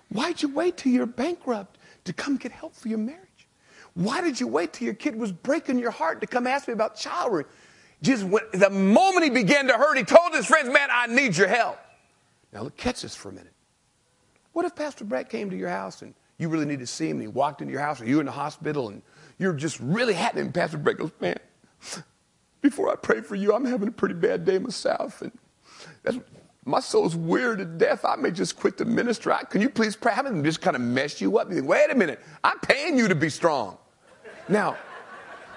Why'd 0.10 0.42
you 0.42 0.54
wait 0.54 0.78
till 0.78 0.92
you're 0.92 1.06
bankrupt 1.06 1.78
to 2.06 2.14
come 2.14 2.38
get 2.38 2.52
help 2.52 2.76
for 2.76 2.88
your 2.88 2.98
marriage? 2.98 3.22
Why 3.94 4.22
did 4.22 4.40
you 4.40 4.48
wait 4.48 4.74
till 4.74 4.86
your 4.86 4.94
kid 4.94 5.16
was 5.16 5.32
breaking 5.32 5.80
your 5.80 5.92
heart 5.92 6.22
to 6.22 6.28
come 6.28 6.48
ask 6.48 6.68
me 6.68 6.74
about 6.74 6.96
child 6.96 7.46
Jesus, 8.02 8.24
when, 8.24 8.44
the 8.54 8.70
moment 8.70 9.24
he 9.24 9.30
began 9.32 9.68
to 9.68 9.74
hurt, 9.74 9.98
he 9.98 10.04
told 10.04 10.34
his 10.34 10.46
friends, 10.46 10.70
Man, 10.70 10.90
I 10.92 11.08
need 11.08 11.36
your 11.36 11.48
help. 11.48 11.80
Now, 12.54 12.62
look, 12.62 12.78
catch 12.78 13.02
this 13.02 13.16
for 13.16 13.30
a 13.30 13.32
minute. 13.32 13.55
What 14.56 14.64
if 14.64 14.74
Pastor 14.74 15.04
Brett 15.04 15.30
came 15.30 15.50
to 15.50 15.58
your 15.58 15.68
house 15.68 16.02
and 16.02 16.14
you 16.38 16.48
really 16.48 16.64
needed 16.64 16.80
to 16.80 16.88
see 16.88 17.10
him 17.10 17.18
and 17.18 17.24
he 17.24 17.28
walked 17.28 17.60
into 17.60 17.74
your 17.74 17.82
house 17.82 18.00
or 18.00 18.06
you 18.06 18.16
were 18.16 18.22
in 18.22 18.26
the 18.26 18.32
hospital 18.32 18.88
and 18.88 19.02
you're 19.38 19.52
just 19.52 19.78
really 19.82 20.14
happy 20.14 20.40
and 20.40 20.54
Pastor 20.54 20.78
Brett 20.78 20.98
goes, 20.98 21.12
Man, 21.20 21.38
before 22.62 22.90
I 22.90 22.96
pray 22.96 23.20
for 23.20 23.36
you, 23.36 23.54
I'm 23.54 23.66
having 23.66 23.90
a 23.90 23.92
pretty 23.92 24.16
bad 24.16 24.46
day 24.46 24.58
myself. 24.58 25.22
And 25.22 26.24
my 26.64 26.80
soul's 26.80 27.18
weird 27.18 27.58
to 27.58 27.66
death. 27.66 28.06
I 28.06 28.16
may 28.16 28.32
just 28.32 28.56
quit 28.56 28.78
the 28.78 28.86
ministry. 28.86 29.34
I, 29.34 29.44
can 29.44 29.60
you 29.60 29.70
please 29.70 29.98
pray? 29.98 30.14
Having 30.14 30.42
just 30.46 30.62
kind 30.62 30.78
of 30.78 30.82
mess 30.82 31.20
you 31.20 31.38
up. 31.38 31.50
You 31.50 31.56
think, 31.56 31.68
wait 31.68 31.92
a 31.92 31.96
minute, 31.96 32.22
I'm 32.42 32.60
paying 32.60 32.98
you 32.98 33.10
to 33.10 33.16
be 33.16 33.28
strong. 33.28 33.78
Now, 34.48 34.78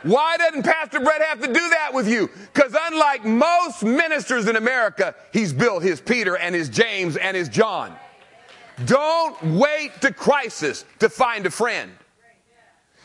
why 0.02 0.36
doesn't 0.38 0.64
Pastor 0.64 0.98
Brett 0.98 1.22
have 1.22 1.40
to 1.42 1.46
do 1.46 1.52
that 1.70 1.90
with 1.94 2.08
you? 2.08 2.28
Because 2.52 2.74
unlike 2.76 3.24
most 3.24 3.84
ministers 3.84 4.48
in 4.48 4.56
America, 4.56 5.14
he's 5.32 5.52
built 5.52 5.84
his 5.84 6.00
Peter 6.00 6.36
and 6.36 6.52
his 6.52 6.68
James 6.68 7.16
and 7.16 7.36
his 7.36 7.48
John. 7.48 7.94
Don't 8.84 9.42
wait 9.42 10.00
to 10.02 10.12
crisis 10.12 10.84
to 11.00 11.08
find 11.08 11.46
a 11.46 11.50
friend. 11.50 11.92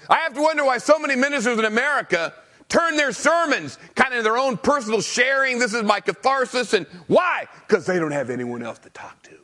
I 0.09 0.17
have 0.17 0.33
to 0.33 0.41
wonder 0.41 0.65
why 0.65 0.77
so 0.77 0.99
many 0.99 1.15
ministers 1.15 1.57
in 1.57 1.65
America 1.65 2.33
turn 2.69 2.97
their 2.97 3.11
sermons 3.11 3.77
kind 3.95 4.13
of 4.13 4.23
their 4.23 4.37
own 4.37 4.57
personal 4.57 5.01
sharing. 5.01 5.59
This 5.59 5.73
is 5.73 5.83
my 5.83 5.99
catharsis. 5.99 6.73
And 6.73 6.85
why? 7.07 7.47
Because 7.67 7.85
they 7.85 7.99
don't 7.99 8.11
have 8.11 8.29
anyone 8.29 8.61
else 8.63 8.79
to 8.79 8.89
talk 8.89 9.21
to. 9.23 9.37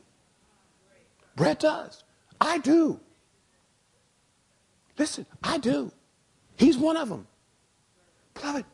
Brett 1.36 1.60
does. 1.60 2.04
I 2.40 2.58
do. 2.58 3.00
Listen, 4.98 5.26
I 5.42 5.58
do. 5.58 5.92
He's 6.56 6.76
one 6.76 6.96
of 6.96 7.08
them. 7.08 7.26
Beloved, 8.34 8.66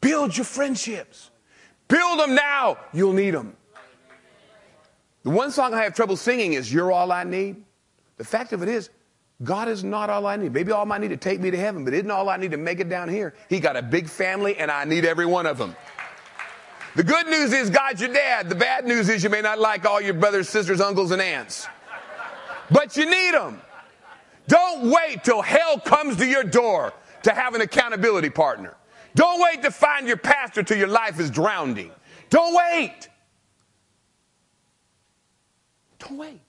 build 0.00 0.36
your 0.36 0.44
friendships. 0.44 1.30
Build 1.88 2.18
them 2.18 2.34
now. 2.34 2.78
You'll 2.92 3.12
need 3.12 3.34
them. 3.34 3.56
The 5.22 5.30
one 5.30 5.50
song 5.50 5.72
I 5.74 5.82
have 5.84 5.94
trouble 5.94 6.16
singing 6.16 6.54
is 6.54 6.72
You're 6.72 6.90
All 6.90 7.12
I 7.12 7.24
Need. 7.24 7.62
The 8.16 8.24
fact 8.24 8.52
of 8.52 8.62
it 8.62 8.68
is, 8.68 8.90
God 9.42 9.68
is 9.68 9.82
not 9.82 10.10
all 10.10 10.26
I 10.26 10.36
need. 10.36 10.52
Maybe 10.52 10.70
all 10.70 10.90
I 10.92 10.98
need 10.98 11.08
to 11.08 11.16
take 11.16 11.40
me 11.40 11.50
to 11.50 11.56
heaven, 11.56 11.84
but 11.84 11.94
isn't 11.94 12.10
all 12.10 12.28
I 12.28 12.36
need 12.36 12.52
to 12.52 12.56
make 12.56 12.78
it 12.80 12.88
down 12.88 13.08
here. 13.08 13.34
He 13.48 13.58
got 13.58 13.76
a 13.76 13.82
big 13.82 14.08
family, 14.08 14.56
and 14.56 14.70
I 14.70 14.84
need 14.84 15.04
every 15.04 15.26
one 15.26 15.46
of 15.46 15.58
them. 15.58 15.74
The 16.94 17.02
good 17.02 17.26
news 17.26 17.52
is 17.52 17.70
God's 17.70 18.00
your 18.00 18.12
dad. 18.12 18.48
The 18.48 18.54
bad 18.54 18.86
news 18.86 19.08
is 19.08 19.24
you 19.24 19.30
may 19.30 19.40
not 19.40 19.58
like 19.58 19.84
all 19.84 20.00
your 20.00 20.14
brothers, 20.14 20.48
sisters, 20.48 20.80
uncles, 20.80 21.10
and 21.10 21.22
aunts. 21.22 21.66
But 22.70 22.96
you 22.96 23.06
need 23.06 23.34
them. 23.34 23.60
Don't 24.46 24.90
wait 24.90 25.24
till 25.24 25.42
hell 25.42 25.78
comes 25.78 26.16
to 26.16 26.26
your 26.26 26.44
door 26.44 26.92
to 27.22 27.32
have 27.32 27.54
an 27.54 27.60
accountability 27.60 28.30
partner. 28.30 28.76
Don't 29.14 29.40
wait 29.40 29.62
to 29.62 29.70
find 29.70 30.06
your 30.06 30.16
pastor 30.16 30.62
till 30.62 30.78
your 30.78 30.88
life 30.88 31.18
is 31.18 31.30
drowning. 31.30 31.90
Don't 32.30 32.54
wait. 32.54 33.08
Don't 36.02 36.18
wait. 36.18 36.40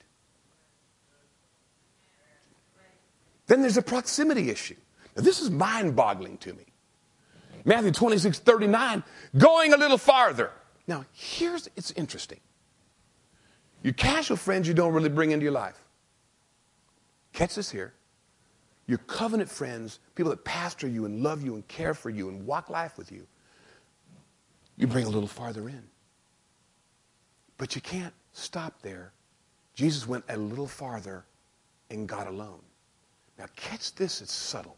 Then 3.47 3.61
there's 3.61 3.77
a 3.77 3.81
proximity 3.81 4.49
issue. 4.49 4.75
Now, 5.15 5.23
this 5.23 5.41
is 5.41 5.51
mind 5.51 5.95
boggling 5.95 6.37
to 6.39 6.53
me. 6.53 6.65
Matthew 7.65 7.91
26, 7.91 8.39
39, 8.39 9.03
going 9.37 9.73
a 9.73 9.77
little 9.77 9.97
farther. 9.97 10.51
Now, 10.87 11.05
here's 11.11 11.69
it's 11.75 11.91
interesting. 11.91 12.39
Your 13.83 13.93
casual 13.93 14.37
friends 14.37 14.67
you 14.67 14.73
don't 14.73 14.93
really 14.93 15.09
bring 15.09 15.31
into 15.31 15.43
your 15.43 15.51
life. 15.51 15.79
Catch 17.33 17.55
this 17.55 17.69
here. 17.69 17.93
Your 18.87 18.97
covenant 18.99 19.49
friends, 19.49 19.99
people 20.15 20.29
that 20.31 20.43
pastor 20.43 20.87
you 20.87 21.05
and 21.05 21.21
love 21.21 21.43
you 21.43 21.55
and 21.55 21.67
care 21.67 21.93
for 21.93 22.09
you 22.09 22.29
and 22.29 22.45
walk 22.45 22.69
life 22.69 22.97
with 22.97 23.11
you, 23.11 23.27
you 24.77 24.87
bring 24.87 25.05
a 25.05 25.09
little 25.09 25.27
farther 25.27 25.69
in. 25.69 25.83
But 27.57 27.75
you 27.75 27.81
can't 27.81 28.13
stop 28.33 28.81
there. 28.81 29.13
Jesus 29.73 30.07
went 30.07 30.23
a 30.29 30.37
little 30.37 30.67
farther 30.67 31.25
and 31.89 32.07
got 32.07 32.27
alone. 32.27 32.61
Now, 33.37 33.45
catch 33.55 33.95
this, 33.95 34.21
it's 34.21 34.31
subtle. 34.31 34.77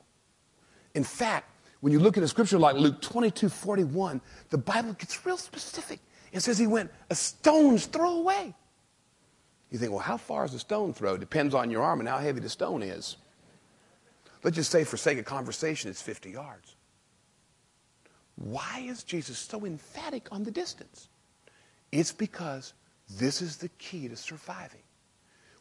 In 0.94 1.04
fact, 1.04 1.50
when 1.82 1.92
you 1.92 2.00
look 2.00 2.18
at 2.18 2.24
a 2.24 2.28
scripture 2.28 2.58
like 2.58 2.76
Luke 2.76 3.02
22 3.02 3.50
41, 3.50 4.22
the 4.50 4.58
Bible 4.58 4.94
gets 4.94 5.26
real 5.26 5.38
specific. 5.38 6.00
It 6.32 6.40
says 6.42 6.58
he 6.58 6.68
went 6.68 6.92
a 7.10 7.16
stone's 7.16 7.86
throw 7.86 8.18
away. 8.18 8.56
You 9.72 9.80
think, 9.80 9.92
well, 9.92 10.00
how 10.00 10.18
far 10.18 10.46
is 10.46 10.54
a 10.54 10.60
stone 10.60 10.94
throw? 10.94 11.18
Depends 11.18 11.54
on 11.54 11.70
your 11.70 11.84
arm 11.84 12.00
and 12.00 12.08
how 12.08 12.18
heavy 12.18 12.40
the 12.40 12.50
stone 12.50 12.82
is. 12.82 13.18
Let's 14.44 14.56
just 14.56 14.72
say, 14.72 14.84
for 14.84 14.96
sake 14.96 15.18
of 15.18 15.26
conversation, 15.26 15.90
it's 15.90 16.02
50 16.02 16.32
yards. 16.32 16.76
Why 18.36 18.86
is 18.88 19.04
Jesus 19.04 19.38
so 19.38 19.66
emphatic 19.66 20.28
on 20.32 20.44
the 20.44 20.52
distance? 20.52 21.10
It's 21.92 22.12
because 22.12 22.74
this 23.10 23.42
is 23.42 23.58
the 23.58 23.70
key 23.80 24.08
to 24.08 24.16
surviving. 24.16 24.85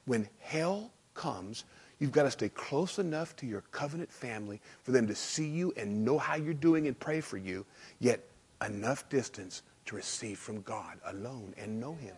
When 0.06 0.28
hell 0.40 0.90
comes, 1.14 1.64
you've 1.98 2.12
got 2.12 2.24
to 2.24 2.30
stay 2.30 2.48
close 2.48 2.98
enough 2.98 3.34
to 3.36 3.46
your 3.46 3.62
covenant 3.70 4.12
family 4.12 4.60
for 4.82 4.92
them 4.92 5.06
to 5.06 5.14
see 5.14 5.48
you 5.48 5.72
and 5.76 6.04
know 6.04 6.18
how 6.18 6.36
you're 6.36 6.54
doing 6.54 6.86
and 6.86 6.98
pray 6.98 7.20
for 7.20 7.36
you, 7.36 7.64
yet 8.00 8.20
enough 8.64 9.08
distance 9.08 9.62
to 9.86 9.96
receive 9.96 10.38
from 10.38 10.60
God 10.62 10.98
alone 11.06 11.54
and 11.56 11.80
know 11.80 11.94
Him. 11.94 12.14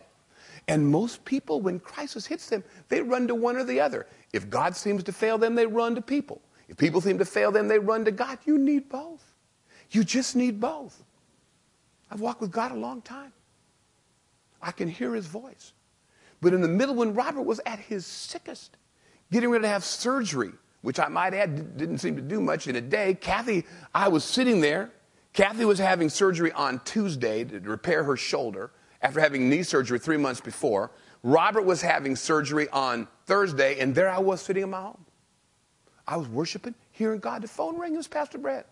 And 0.67 0.85
most 0.87 1.23
people, 1.25 1.61
when 1.61 1.79
crisis 1.79 2.25
hits 2.25 2.49
them, 2.49 2.63
they 2.89 3.01
run 3.01 3.27
to 3.27 3.35
one 3.35 3.55
or 3.55 3.63
the 3.63 3.79
other. 3.79 4.07
If 4.33 4.49
God 4.49 4.75
seems 4.75 5.03
to 5.03 5.11
fail 5.11 5.37
them, 5.37 5.55
they 5.55 5.65
run 5.65 5.95
to 5.95 6.01
people. 6.01 6.41
If 6.67 6.77
people 6.77 6.99
seem 6.99 7.17
to 7.19 7.25
fail 7.25 7.51
them, 7.51 7.67
they 7.67 7.79
run 7.79 8.05
to 8.05 8.11
God. 8.11 8.39
You 8.45 8.57
need 8.57 8.89
both. 8.89 9.23
You 9.91 10.03
just 10.03 10.35
need 10.35 10.59
both. 10.59 11.01
I've 12.11 12.19
walked 12.19 12.41
with 12.41 12.51
God 12.51 12.71
a 12.71 12.75
long 12.75 13.01
time. 13.01 13.31
I 14.61 14.71
can 14.71 14.87
hear 14.87 15.13
his 15.13 15.27
voice. 15.27 15.73
But 16.41 16.53
in 16.53 16.61
the 16.61 16.67
middle, 16.67 16.95
when 16.95 17.13
Robert 17.13 17.43
was 17.43 17.59
at 17.65 17.79
his 17.79 18.05
sickest, 18.05 18.77
getting 19.31 19.49
ready 19.49 19.63
to 19.63 19.67
have 19.67 19.83
surgery, 19.83 20.51
which 20.81 20.99
I 20.99 21.07
might 21.07 21.33
add 21.33 21.77
didn't 21.77 21.97
seem 21.97 22.15
to 22.15 22.21
do 22.21 22.39
much 22.39 22.67
in 22.67 22.75
a 22.75 22.81
day, 22.81 23.15
Kathy, 23.15 23.65
I 23.93 24.07
was 24.07 24.23
sitting 24.23 24.61
there. 24.61 24.91
Kathy 25.33 25.65
was 25.65 25.79
having 25.79 26.09
surgery 26.09 26.51
on 26.51 26.79
Tuesday 26.85 27.43
to 27.43 27.59
repair 27.59 28.03
her 28.03 28.17
shoulder 28.17 28.71
after 29.01 29.19
having 29.19 29.49
knee 29.49 29.63
surgery 29.63 29.99
three 29.99 30.17
months 30.17 30.41
before. 30.41 30.91
Robert 31.23 31.63
was 31.63 31.81
having 31.81 32.15
surgery 32.15 32.67
on 32.69 33.07
Thursday, 33.25 33.79
and 33.79 33.93
there 33.93 34.09
I 34.09 34.19
was 34.19 34.41
sitting 34.41 34.63
in 34.63 34.69
my 34.69 34.81
home. 34.81 35.05
I 36.07 36.17
was 36.17 36.27
worshiping, 36.27 36.73
hearing 36.91 37.19
God. 37.19 37.41
The 37.41 37.47
phone 37.47 37.77
rang. 37.77 37.93
It 37.93 37.97
was 37.97 38.07
Pastor 38.07 38.37
Brett. 38.37 38.67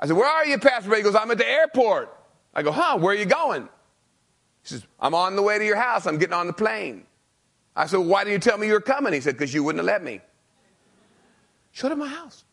I 0.00 0.06
said, 0.06 0.16
Where 0.16 0.28
are 0.28 0.46
you, 0.46 0.58
Pastor 0.58 0.88
Brett? 0.88 1.00
He 1.00 1.04
goes, 1.04 1.14
I'm 1.14 1.30
at 1.30 1.38
the 1.38 1.48
airport. 1.48 2.16
I 2.54 2.62
go, 2.62 2.72
Huh, 2.72 2.96
where 2.96 3.12
are 3.12 3.18
you 3.18 3.26
going? 3.26 3.68
He 4.68 4.74
says, 4.74 4.86
I'm 5.00 5.14
on 5.14 5.34
the 5.34 5.42
way 5.42 5.58
to 5.58 5.64
your 5.64 5.76
house. 5.76 6.06
I'm 6.06 6.18
getting 6.18 6.34
on 6.34 6.46
the 6.46 6.52
plane. 6.52 7.04
I 7.74 7.86
said, 7.86 7.98
Why 7.98 8.24
didn't 8.24 8.34
you 8.34 8.50
tell 8.50 8.58
me 8.58 8.66
you 8.66 8.74
were 8.74 8.80
coming? 8.80 9.12
He 9.12 9.20
said, 9.20 9.34
Because 9.34 9.54
you 9.54 9.64
wouldn't 9.64 9.80
have 9.80 9.86
let 9.86 10.02
me. 10.04 10.20
Showed 11.72 11.92
up 11.92 11.98
my 11.98 12.08
house. 12.08 12.44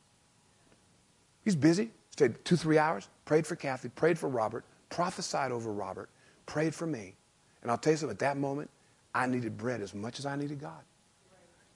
He's 1.43 1.56
busy. 1.56 1.91
Stayed 2.12 2.45
two, 2.45 2.56
three 2.56 2.78
hours, 2.78 3.10
prayed 3.25 3.45
for 3.45 3.58
Kathy, 3.58 3.89
prayed 3.89 4.17
for 4.17 4.30
Robert, 4.30 4.63
prophesied 4.89 5.51
over 5.51 5.73
Robert, 5.73 6.10
prayed 6.45 6.73
for 6.73 6.88
me. 6.88 7.13
And 7.62 7.69
I'll 7.69 7.78
tell 7.78 7.91
you 7.91 7.97
something, 7.97 8.13
at 8.13 8.19
that 8.19 8.38
moment, 8.38 8.69
I 9.13 9.25
needed 9.28 9.58
Brett 9.58 9.82
as 9.82 9.93
much 9.93 10.17
as 10.17 10.25
I 10.25 10.38
needed 10.38 10.62
God. 10.62 10.82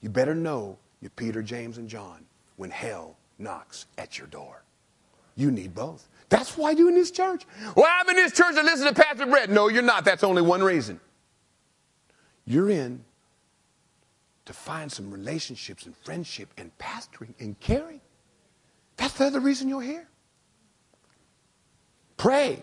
You 0.00 0.08
better 0.08 0.34
know 0.34 0.78
you're 1.02 1.10
Peter, 1.10 1.42
James, 1.42 1.76
and 1.76 1.90
John 1.90 2.24
when 2.56 2.70
hell 2.70 3.16
knocks 3.38 3.84
at 3.98 4.16
your 4.16 4.28
door. 4.28 4.62
You 5.36 5.50
need 5.50 5.74
both. 5.74 6.08
That's 6.30 6.56
why 6.56 6.70
you're 6.70 6.88
in 6.88 6.94
this 6.94 7.10
church. 7.10 7.44
Well, 7.76 7.86
I'm 7.88 8.08
in 8.08 8.16
this 8.16 8.32
church 8.32 8.54
to 8.54 8.62
listen 8.62 8.86
to 8.86 8.94
Pastor 8.94 9.26
Brett. 9.26 9.50
No, 9.50 9.68
you're 9.68 9.82
not. 9.82 10.04
That's 10.04 10.24
only 10.24 10.42
one 10.42 10.62
reason. 10.62 11.00
You're 12.46 12.70
in 12.70 13.04
to 14.46 14.52
find 14.52 14.90
some 14.90 15.10
relationships 15.10 15.86
and 15.86 15.96
friendship 15.98 16.48
and 16.56 16.70
pastoring 16.78 17.34
and 17.40 17.58
caring. 17.58 18.00
That's 18.96 19.14
the 19.14 19.26
other 19.26 19.40
reason 19.40 19.68
you're 19.68 19.82
here. 19.82 20.08
Pray. 22.16 22.62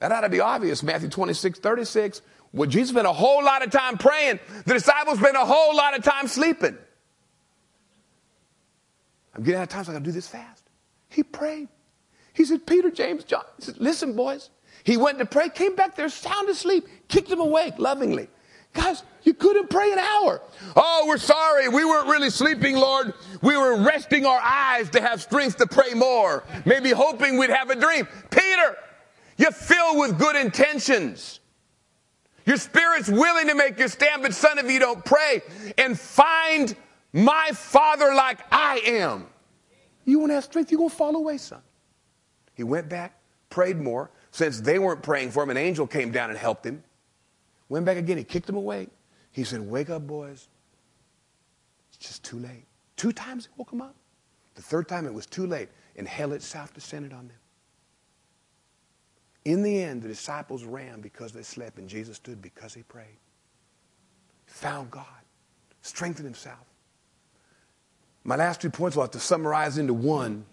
That 0.00 0.12
ought 0.12 0.20
to 0.20 0.28
be 0.28 0.40
obvious. 0.40 0.82
Matthew 0.82 1.08
26, 1.08 1.60
36. 1.60 2.22
Well, 2.52 2.68
Jesus 2.68 2.90
spent 2.90 3.06
a 3.06 3.12
whole 3.12 3.42
lot 3.42 3.64
of 3.64 3.70
time 3.70 3.96
praying. 3.96 4.38
The 4.66 4.74
disciples 4.74 5.18
spent 5.18 5.36
a 5.36 5.46
whole 5.46 5.74
lot 5.74 5.96
of 5.96 6.04
time 6.04 6.28
sleeping. 6.28 6.76
I'm 9.34 9.42
getting 9.42 9.60
out 9.60 9.64
of 9.64 9.68
time, 9.70 9.84
so 9.84 9.92
I 9.92 9.94
gotta 9.94 10.04
do 10.04 10.12
this 10.12 10.28
fast. 10.28 10.64
He 11.08 11.22
prayed. 11.22 11.68
He 12.38 12.44
said, 12.44 12.66
Peter, 12.66 12.88
James, 12.88 13.24
John. 13.24 13.42
He 13.56 13.64
said, 13.64 13.78
listen, 13.78 14.14
boys. 14.14 14.50
He 14.84 14.96
went 14.96 15.18
to 15.18 15.26
pray, 15.26 15.48
came 15.48 15.74
back 15.74 15.96
there 15.96 16.08
sound 16.08 16.48
asleep, 16.48 16.86
kicked 17.08 17.28
him 17.28 17.40
awake 17.40 17.74
lovingly. 17.78 18.28
Guys, 18.72 19.02
you 19.24 19.34
couldn't 19.34 19.68
pray 19.68 19.92
an 19.92 19.98
hour. 19.98 20.40
Oh, 20.76 21.04
we're 21.08 21.18
sorry. 21.18 21.68
We 21.68 21.84
weren't 21.84 22.06
really 22.06 22.30
sleeping, 22.30 22.76
Lord. 22.76 23.12
We 23.42 23.56
were 23.56 23.82
resting 23.82 24.24
our 24.24 24.38
eyes 24.40 24.88
to 24.90 25.00
have 25.00 25.20
strength 25.20 25.56
to 25.56 25.66
pray 25.66 25.94
more. 25.94 26.44
Maybe 26.64 26.90
hoping 26.90 27.38
we'd 27.38 27.50
have 27.50 27.70
a 27.70 27.74
dream. 27.74 28.06
Peter, 28.30 28.76
you're 29.36 29.50
filled 29.50 29.98
with 29.98 30.16
good 30.16 30.36
intentions. 30.36 31.40
Your 32.46 32.56
spirit's 32.56 33.08
willing 33.08 33.48
to 33.48 33.56
make 33.56 33.80
your 33.80 33.88
stand, 33.88 34.22
but 34.22 34.32
son, 34.32 34.58
if 34.58 34.70
you 34.70 34.78
don't 34.78 35.04
pray 35.04 35.42
and 35.76 35.98
find 35.98 36.76
my 37.12 37.50
father 37.52 38.14
like 38.14 38.38
I 38.52 38.80
am, 38.86 39.26
you 40.04 40.20
won't 40.20 40.30
have 40.30 40.44
strength. 40.44 40.70
You're 40.70 40.78
going 40.78 40.90
to 40.90 40.96
fall 40.96 41.16
away, 41.16 41.38
son. 41.38 41.62
He 42.58 42.64
went 42.64 42.88
back, 42.88 43.16
prayed 43.50 43.78
more. 43.78 44.10
Since 44.32 44.60
they 44.60 44.80
weren't 44.80 45.02
praying 45.02 45.30
for 45.30 45.44
him, 45.44 45.50
an 45.50 45.56
angel 45.56 45.86
came 45.86 46.10
down 46.10 46.28
and 46.28 46.38
helped 46.38 46.66
him. 46.66 46.82
Went 47.68 47.86
back 47.86 47.96
again. 47.96 48.18
He 48.18 48.24
kicked 48.24 48.48
him 48.48 48.56
awake. 48.56 48.88
He 49.30 49.44
said, 49.44 49.60
Wake 49.60 49.88
up, 49.88 50.06
boys. 50.08 50.48
It's 51.88 51.98
just 51.98 52.24
too 52.24 52.40
late. 52.40 52.64
Two 52.96 53.12
times 53.12 53.46
he 53.46 53.52
woke 53.56 53.72
him 53.72 53.80
up. 53.80 53.94
The 54.56 54.62
third 54.62 54.88
time 54.88 55.06
it 55.06 55.14
was 55.14 55.24
too 55.24 55.46
late, 55.46 55.68
and 55.94 56.08
hell 56.08 56.32
itself 56.32 56.74
descended 56.74 57.12
on 57.12 57.28
them. 57.28 57.36
In 59.44 59.62
the 59.62 59.80
end, 59.80 60.02
the 60.02 60.08
disciples 60.08 60.64
ran 60.64 61.00
because 61.00 61.30
they 61.30 61.42
slept, 61.42 61.78
and 61.78 61.88
Jesus 61.88 62.16
stood 62.16 62.42
because 62.42 62.74
he 62.74 62.82
prayed. 62.82 63.18
Found 64.46 64.90
God, 64.90 65.04
strengthened 65.82 66.26
himself. 66.26 66.58
My 68.24 68.34
last 68.34 68.60
two 68.60 68.68
points 68.68 68.96
I'll 68.96 69.04
have 69.04 69.12
to 69.12 69.20
summarize 69.20 69.78
into 69.78 69.94
one. 69.94 70.44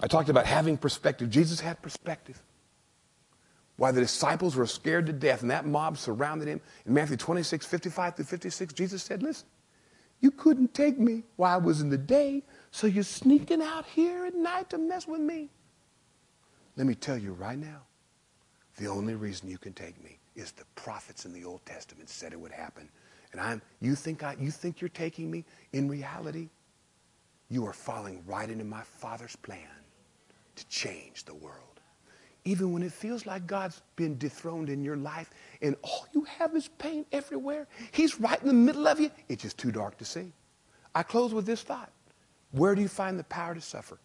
I 0.00 0.06
talked 0.06 0.28
about 0.28 0.46
having 0.46 0.76
perspective. 0.76 1.30
Jesus 1.30 1.60
had 1.60 1.80
perspective. 1.82 2.42
Why 3.76 3.90
the 3.90 4.00
disciples 4.00 4.54
were 4.54 4.66
scared 4.66 5.06
to 5.06 5.12
death 5.12 5.42
and 5.42 5.50
that 5.50 5.66
mob 5.66 5.98
surrounded 5.98 6.48
him. 6.48 6.60
In 6.86 6.94
Matthew 6.94 7.16
26, 7.16 7.66
55 7.66 8.16
through 8.16 8.24
56, 8.24 8.72
Jesus 8.72 9.02
said, 9.02 9.22
Listen, 9.22 9.46
you 10.20 10.30
couldn't 10.30 10.74
take 10.74 10.98
me 10.98 11.24
while 11.36 11.54
I 11.54 11.56
was 11.56 11.80
in 11.80 11.90
the 11.90 11.98
day, 11.98 12.44
so 12.70 12.86
you're 12.86 13.02
sneaking 13.02 13.62
out 13.62 13.84
here 13.86 14.26
at 14.26 14.34
night 14.34 14.70
to 14.70 14.78
mess 14.78 15.08
with 15.08 15.20
me. 15.20 15.50
Let 16.76 16.86
me 16.86 16.94
tell 16.94 17.18
you 17.18 17.32
right 17.32 17.58
now, 17.58 17.82
the 18.76 18.88
only 18.88 19.14
reason 19.14 19.48
you 19.48 19.58
can 19.58 19.72
take 19.72 20.02
me 20.02 20.18
is 20.34 20.52
the 20.52 20.64
prophets 20.74 21.24
in 21.24 21.32
the 21.32 21.44
Old 21.44 21.64
Testament 21.66 22.08
said 22.08 22.32
it 22.32 22.40
would 22.40 22.52
happen. 22.52 22.88
And 23.32 23.40
I'm 23.40 23.62
you 23.80 23.94
think 23.94 24.22
I 24.22 24.36
you 24.38 24.50
think 24.50 24.80
you're 24.80 24.88
taking 24.88 25.30
me? 25.30 25.44
In 25.72 25.88
reality, 25.88 26.48
you 27.48 27.66
are 27.66 27.72
falling 27.72 28.22
right 28.26 28.48
into 28.48 28.64
my 28.64 28.82
Father's 28.82 29.36
plan 29.36 29.83
to 30.56 30.66
change 30.68 31.24
the 31.24 31.34
world. 31.34 31.58
Even 32.44 32.72
when 32.72 32.82
it 32.82 32.92
feels 32.92 33.24
like 33.24 33.46
God's 33.46 33.80
been 33.96 34.18
dethroned 34.18 34.68
in 34.68 34.82
your 34.82 34.96
life 34.96 35.30
and 35.62 35.76
all 35.82 36.06
you 36.12 36.24
have 36.24 36.54
is 36.54 36.68
pain 36.68 37.06
everywhere, 37.10 37.66
He's 37.92 38.20
right 38.20 38.40
in 38.40 38.46
the 38.46 38.52
middle 38.52 38.86
of 38.86 39.00
you. 39.00 39.10
It's 39.28 39.42
just 39.42 39.56
too 39.56 39.72
dark 39.72 39.96
to 39.98 40.04
see. 40.04 40.32
I 40.94 41.02
close 41.02 41.32
with 41.32 41.46
this 41.46 41.62
thought 41.62 41.90
Where 42.52 42.74
do 42.74 42.82
you 42.82 42.88
find 42.88 43.18
the 43.18 43.24
power 43.24 43.54
to 43.54 43.60
suffer? 43.60 43.98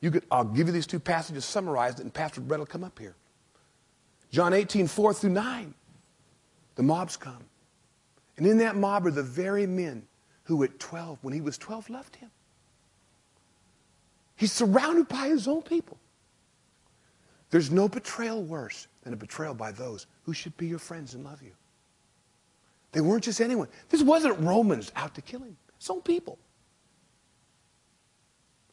You 0.00 0.10
could, 0.10 0.24
I'll 0.30 0.44
give 0.44 0.66
you 0.66 0.72
these 0.72 0.86
two 0.86 1.00
passages 1.00 1.44
summarized, 1.44 2.00
and 2.00 2.12
Pastor 2.12 2.40
Brett 2.40 2.58
will 2.58 2.66
come 2.66 2.84
up 2.84 2.98
here. 2.98 3.14
John 4.30 4.52
18, 4.52 4.88
4 4.88 5.14
through 5.14 5.30
9. 5.30 5.74
The 6.74 6.82
mobs 6.82 7.16
come. 7.16 7.44
And 8.36 8.46
in 8.46 8.58
that 8.58 8.76
mob 8.76 9.06
are 9.06 9.12
the 9.12 9.22
very 9.22 9.66
men 9.66 10.06
who 10.42 10.62
at 10.64 10.78
12, 10.78 11.18
when 11.22 11.32
he 11.32 11.40
was 11.40 11.56
12, 11.56 11.88
loved 11.88 12.16
him. 12.16 12.30
He's 14.36 14.52
surrounded 14.52 15.08
by 15.08 15.28
his 15.28 15.46
own 15.46 15.62
people. 15.62 15.98
There's 17.50 17.70
no 17.70 17.88
betrayal 17.88 18.42
worse 18.42 18.88
than 19.02 19.12
a 19.12 19.16
betrayal 19.16 19.54
by 19.54 19.70
those 19.70 20.06
who 20.24 20.32
should 20.32 20.56
be 20.56 20.66
your 20.66 20.78
friends 20.78 21.14
and 21.14 21.24
love 21.24 21.42
you. 21.42 21.52
They 22.92 23.00
weren't 23.00 23.24
just 23.24 23.40
anyone. 23.40 23.68
This 23.88 24.02
wasn't 24.02 24.38
Romans 24.40 24.92
out 24.96 25.14
to 25.16 25.22
kill 25.22 25.40
him. 25.40 25.56
His 25.78 25.90
own 25.90 26.00
people. 26.02 26.38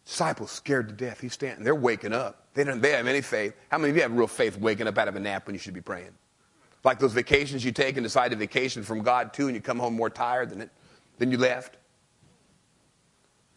Disciples 0.05 0.51
scared 0.51 0.89
to 0.89 0.93
death. 0.93 1.19
He's 1.21 1.33
standing. 1.33 1.63
They're 1.63 1.75
waking 1.75 2.13
up. 2.13 2.45
They 2.53 2.63
don't 2.63 2.81
they 2.81 2.91
have 2.91 3.07
any 3.07 3.21
faith. 3.21 3.55
How 3.69 3.77
many 3.77 3.91
of 3.91 3.95
you 3.95 4.01
have 4.01 4.11
real 4.11 4.27
faith 4.27 4.57
waking 4.57 4.87
up 4.87 4.97
out 4.97 5.07
of 5.07 5.15
a 5.15 5.19
nap 5.19 5.47
when 5.47 5.55
you 5.55 5.59
should 5.59 5.73
be 5.73 5.81
praying? 5.81 6.13
Like 6.83 6.99
those 6.99 7.13
vacations 7.13 7.63
you 7.63 7.71
take 7.71 7.97
and 7.97 8.03
decide 8.03 8.31
to 8.31 8.37
vacation 8.37 8.83
from 8.83 9.03
God 9.03 9.33
too, 9.33 9.47
and 9.47 9.55
you 9.55 9.61
come 9.61 9.79
home 9.79 9.93
more 9.93 10.09
tired 10.09 10.49
than, 10.49 10.61
it, 10.61 10.69
than 11.17 11.31
you 11.31 11.37
left. 11.37 11.77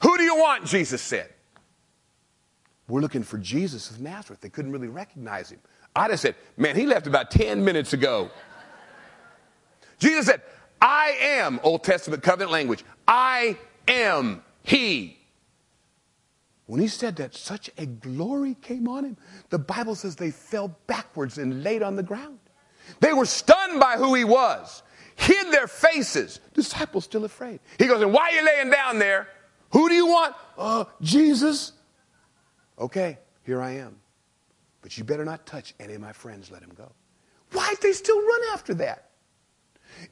Who 0.02 0.16
do 0.16 0.22
you 0.22 0.36
want? 0.36 0.66
Jesus 0.66 1.02
said. 1.02 1.33
We're 2.88 3.00
looking 3.00 3.22
for 3.22 3.38
Jesus 3.38 3.90
of 3.90 4.00
Nazareth. 4.00 4.40
They 4.40 4.50
couldn't 4.50 4.72
really 4.72 4.88
recognize 4.88 5.50
him. 5.50 5.60
I 5.96 6.08
just 6.08 6.22
said, 6.22 6.34
man, 6.56 6.76
he 6.76 6.86
left 6.86 7.06
about 7.06 7.30
10 7.30 7.64
minutes 7.64 7.92
ago. 7.92 8.30
Jesus 9.98 10.26
said, 10.26 10.42
I 10.80 11.16
am, 11.20 11.60
Old 11.62 11.84
Testament 11.84 12.22
covenant 12.22 12.50
language, 12.50 12.84
I 13.08 13.56
am 13.88 14.42
he. 14.62 15.18
When 16.66 16.80
he 16.80 16.88
said 16.88 17.16
that, 17.16 17.34
such 17.34 17.70
a 17.78 17.86
glory 17.86 18.56
came 18.60 18.88
on 18.88 19.04
him. 19.04 19.16
The 19.50 19.58
Bible 19.58 19.94
says 19.94 20.16
they 20.16 20.30
fell 20.30 20.76
backwards 20.86 21.38
and 21.38 21.62
laid 21.62 21.82
on 21.82 21.96
the 21.96 22.02
ground. 22.02 22.38
They 23.00 23.12
were 23.12 23.26
stunned 23.26 23.80
by 23.80 23.96
who 23.96 24.14
he 24.14 24.24
was, 24.24 24.82
hid 25.16 25.52
their 25.52 25.66
faces. 25.66 26.40
Disciples 26.52 27.04
still 27.04 27.24
afraid. 27.24 27.60
He 27.78 27.86
goes, 27.86 28.02
and 28.02 28.12
why 28.12 28.30
are 28.30 28.32
you 28.32 28.44
laying 28.44 28.70
down 28.70 28.98
there? 28.98 29.28
Who 29.72 29.88
do 29.88 29.94
you 29.94 30.06
want? 30.06 30.34
Uh, 30.56 30.84
Jesus. 31.00 31.72
Okay, 32.78 33.18
here 33.44 33.62
I 33.62 33.72
am. 33.72 33.96
But 34.82 34.98
you 34.98 35.04
better 35.04 35.24
not 35.24 35.46
touch 35.46 35.74
any 35.80 35.94
of 35.94 36.00
my 36.00 36.12
friends. 36.12 36.50
Let 36.50 36.62
him 36.62 36.72
go. 36.76 36.90
Why'd 37.52 37.80
they 37.80 37.92
still 37.92 38.20
run 38.20 38.40
after 38.52 38.74
that? 38.74 39.10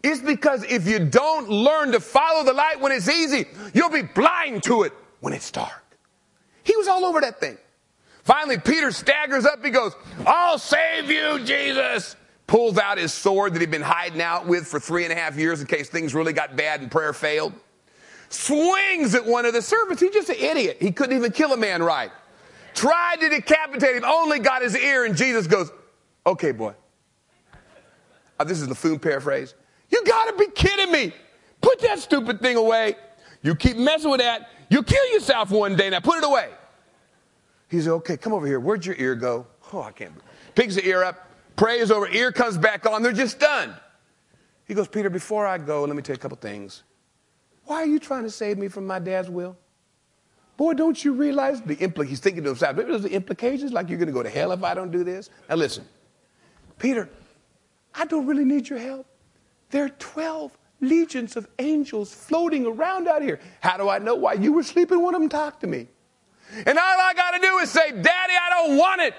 It's 0.03 0.21
because 0.21 0.65
if 0.65 0.87
you 0.87 1.01
don't 1.01 1.49
learn 1.49 1.93
to 1.93 2.01
follow 2.01 2.45
the 2.45 2.53
light 2.53 2.81
when 2.81 2.93
it's 2.93 3.09
easy, 3.09 3.47
you'll 3.75 3.91
be 3.91 4.03
blind 4.03 4.63
to 4.65 4.85
it 4.85 4.93
when 5.21 5.33
it's 5.33 5.51
dark. 5.51 5.99
He 6.63 6.77
was 6.77 6.89
all 6.89 7.05
over 7.05 7.21
that 7.21 7.41
thing. 7.41 7.59
Finally, 8.23 8.59
Peter 8.59 8.93
staggers 8.93 9.45
up. 9.45 9.65
He 9.65 9.71
goes, 9.71 9.95
I'll 10.25 10.59
save 10.59 11.11
you, 11.11 11.45
Jesus. 11.45 12.15
Pulls 12.47 12.79
out 12.79 12.99
his 12.99 13.13
sword 13.13 13.55
that 13.55 13.61
he'd 13.61 13.71
been 13.71 13.83
hiding 13.83 14.23
out 14.23 14.47
with 14.47 14.67
for 14.67 14.79
three 14.79 15.05
and 15.05 15.13
a 15.13 15.17
half 15.17 15.37
years 15.37 15.61
in 15.61 15.67
case 15.67 15.89
things 15.89 16.15
really 16.15 16.33
got 16.33 16.57
bad 16.57 16.81
and 16.81 16.91
prayer 16.91 17.13
failed. 17.13 17.53
Swings 18.29 19.15
at 19.15 19.27
one 19.27 19.45
of 19.45 19.53
the 19.53 19.63
servants. 19.63 20.01
He's 20.01 20.13
just 20.13 20.29
an 20.29 20.37
idiot. 20.37 20.77
He 20.81 20.93
couldn't 20.93 21.17
even 21.17 21.33
kill 21.33 21.53
a 21.53 21.57
man 21.57 21.83
right. 21.83 22.13
Tried 22.75 23.21
to 23.21 23.29
decapitate 23.29 23.97
him, 23.97 24.05
only 24.05 24.39
got 24.39 24.63
his 24.63 24.77
ear, 24.77 25.05
and 25.05 25.17
Jesus 25.17 25.47
goes, 25.47 25.71
Okay, 26.27 26.53
boy. 26.53 26.75
Uh, 28.39 28.45
this 28.45 28.61
is 28.61 28.69
the 28.69 28.99
paraphrase. 28.99 29.55
You 29.91 30.03
gotta 30.05 30.37
be 30.37 30.47
kidding 30.49 30.91
me. 30.91 31.13
Put 31.61 31.81
that 31.81 31.99
stupid 31.99 32.41
thing 32.41 32.57
away. 32.57 32.97
You 33.43 33.55
keep 33.55 33.77
messing 33.77 34.11
with 34.11 34.21
that, 34.21 34.49
you'll 34.69 34.85
kill 34.85 35.07
yourself 35.13 35.51
one 35.51 35.77
day. 35.77 35.91
Now 35.91 36.01
put 36.01 36.19
it 36.19 36.25
away. 36.25 36.51
He 37.69 37.81
said, 37.81 37.93
Okay, 37.93 38.17
come 38.17 38.33
over 38.33 38.47
here. 38.47 38.61
Where'd 38.61 38.85
your 38.87 38.97
ear 38.97 39.15
go? 39.15 39.47
Oh, 39.73 39.83
I 39.83 39.93
can't. 39.93 40.13
Picks 40.55 40.75
the 40.75 40.87
ear 40.87 41.03
up, 41.03 41.29
prays 41.57 41.91
over, 41.91 42.09
ear 42.09 42.33
comes 42.33 42.59
back 42.59 42.87
on. 42.87 43.03
They're 43.03 43.13
just 43.13 43.37
stunned. 43.37 43.75
He 44.67 44.75
goes, 44.75 44.89
Peter, 44.89 45.11
before 45.11 45.47
I 45.47 45.59
go, 45.59 45.85
let 45.85 45.97
me 45.97 46.03
tell 46.03 46.15
you 46.15 46.19
a 46.19 46.21
couple 46.21 46.37
things. 46.37 46.83
Why 47.65 47.77
are 47.77 47.87
you 47.87 47.99
trying 47.99 48.25
to 48.25 48.31
save 48.31 48.59
me 48.59 48.69
from 48.69 48.87
my 48.87 48.99
dad's 48.99 49.31
will? 49.31 49.57
Boy, 50.57 50.75
don't 50.75 51.03
you 51.03 51.13
realize 51.13 51.63
the 51.63 51.77
impl- 51.77 52.07
he's 52.07 52.21
thinking 52.21 52.43
to 52.45 52.51
himself, 52.51 52.77
maybe 52.77 52.91
there's 52.91 53.03
the 53.03 53.13
implications, 53.13 53.73
like 53.73 53.89
you're 53.89 53.99
going 53.99 54.09
to 54.09 54.13
go 54.13 54.23
to 54.23 54.31
hell 54.31 54.53
if 54.53 54.63
I 54.63 54.75
don't 54.75 54.91
do 54.91 55.03
this. 55.03 55.31
Now 55.49 55.57
listen, 55.57 55.85
Peter, 56.79 57.09
I 57.95 58.05
don't 58.05 58.27
really 58.27 58.45
need 58.45 58.69
your 58.69 58.79
help. 58.79 59.07
There 59.71 59.85
are 59.85 59.91
12 59.91 60.57
legions 60.81 61.37
of 61.37 61.49
angels 61.59 62.13
floating 62.13 62.67
around 62.67 63.09
out 63.09 63.23
here. 63.23 63.41
How 63.61 63.77
do 63.77 63.89
I 63.89 63.99
know 63.99 64.15
why 64.15 64.35
you 64.35 64.53
were 64.53 64.63
sleeping? 64.63 65.01
One 65.03 65.15
of 65.15 65.21
them 65.21 65.31
talked 65.31 65.61
to 65.63 65.67
me. 65.67 65.89
And 66.67 66.79
all 66.79 67.01
I 67.01 67.15
got 67.15 67.31
to 67.31 67.41
do 67.41 67.59
is 67.59 67.71
say, 67.71 67.91
Daddy, 67.91 68.35
I 68.35 68.51
don't 68.51 68.77
want 68.77 69.01
it. 69.01 69.15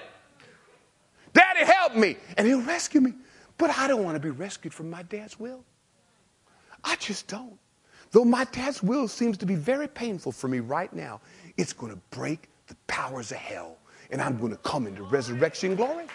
Daddy, 1.32 1.64
help 1.64 1.96
me. 1.96 2.16
And 2.36 2.46
he'll 2.46 2.62
rescue 2.62 3.00
me. 3.00 3.14
But 3.58 3.70
I 3.70 3.88
don't 3.88 4.04
want 4.04 4.14
to 4.14 4.20
be 4.20 4.30
rescued 4.30 4.72
from 4.72 4.90
my 4.90 5.02
dad's 5.02 5.38
will. 5.38 5.64
I 6.84 6.96
just 6.96 7.26
don't. 7.26 7.58
Though 8.14 8.24
my 8.24 8.44
dad's 8.44 8.80
will 8.80 9.08
seems 9.08 9.36
to 9.38 9.44
be 9.44 9.56
very 9.56 9.88
painful 9.88 10.30
for 10.30 10.46
me 10.46 10.60
right 10.60 10.92
now, 10.92 11.20
it's 11.56 11.72
going 11.72 11.92
to 11.92 11.98
break 12.16 12.48
the 12.68 12.76
powers 12.86 13.32
of 13.32 13.38
hell. 13.38 13.76
And 14.12 14.22
I'm 14.22 14.38
going 14.38 14.52
to 14.52 14.58
come 14.58 14.86
into 14.86 15.02
resurrection 15.02 15.74
glory. 15.74 16.06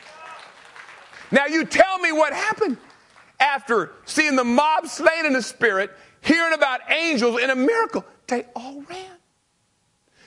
Now, 1.30 1.48
you 1.48 1.66
tell 1.66 2.00
me 2.00 2.14
what 2.14 2.32
happened 2.32 2.78
after 3.42 3.92
seeing 4.06 4.38
the 4.38 4.46
mob 4.46 4.88
slain 4.88 5.26
in 5.26 5.34
the 5.34 5.42
spirit, 5.42 5.92
hearing 6.22 6.54
about 6.54 6.90
angels 6.90 7.38
and 7.42 7.52
a 7.52 7.56
miracle. 7.56 8.06
They 8.28 8.46
all 8.56 8.82
ran. 8.84 9.18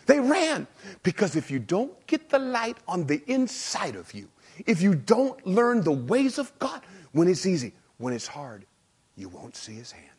They 0.05 0.21
ran 0.21 0.67
because 1.03 1.37
if 1.37 1.51
you 1.51 1.59
don't 1.59 2.07
get 2.07 2.29
the 2.29 2.39
light 2.39 2.77
on 2.87 3.07
the 3.07 3.23
inside 3.27 3.97
of 3.97 4.13
you, 4.13 4.29
if 4.67 4.83
you 4.83 4.95
don't 4.95 5.47
learn 5.47 5.81
the 5.81 5.93
ways 5.93 6.37
of 6.37 6.53
God, 6.59 6.83
when 7.13 7.29
it's 7.29 7.47
easy, 7.47 7.73
when 7.97 8.13
it's 8.13 8.27
hard, 8.27 8.67
you 9.17 9.31
won't 9.31 9.57
see 9.57 9.73
his 9.73 9.91
hand. 9.91 10.12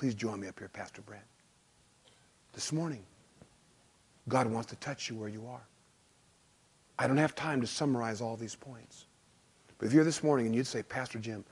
Please 0.00 0.14
join 0.14 0.40
me 0.40 0.48
up 0.48 0.58
here, 0.58 0.70
Pastor 0.72 1.02
Brett. 1.02 1.26
This 2.54 2.72
morning, 2.72 3.04
God 4.28 4.46
wants 4.46 4.70
to 4.70 4.76
touch 4.76 5.10
you 5.10 5.14
where 5.14 5.28
you 5.28 5.46
are. 5.46 5.60
I 6.98 7.06
don't 7.06 7.18
have 7.18 7.34
time 7.34 7.60
to 7.60 7.66
summarize 7.66 8.22
all 8.22 8.34
these 8.34 8.54
points. 8.54 9.04
But 9.76 9.88
if 9.88 9.92
you're 9.92 10.04
this 10.04 10.24
morning 10.24 10.46
and 10.46 10.54
you'd 10.54 10.66
say, 10.66 10.82
Pastor 10.82 11.18
Jim, 11.18 11.44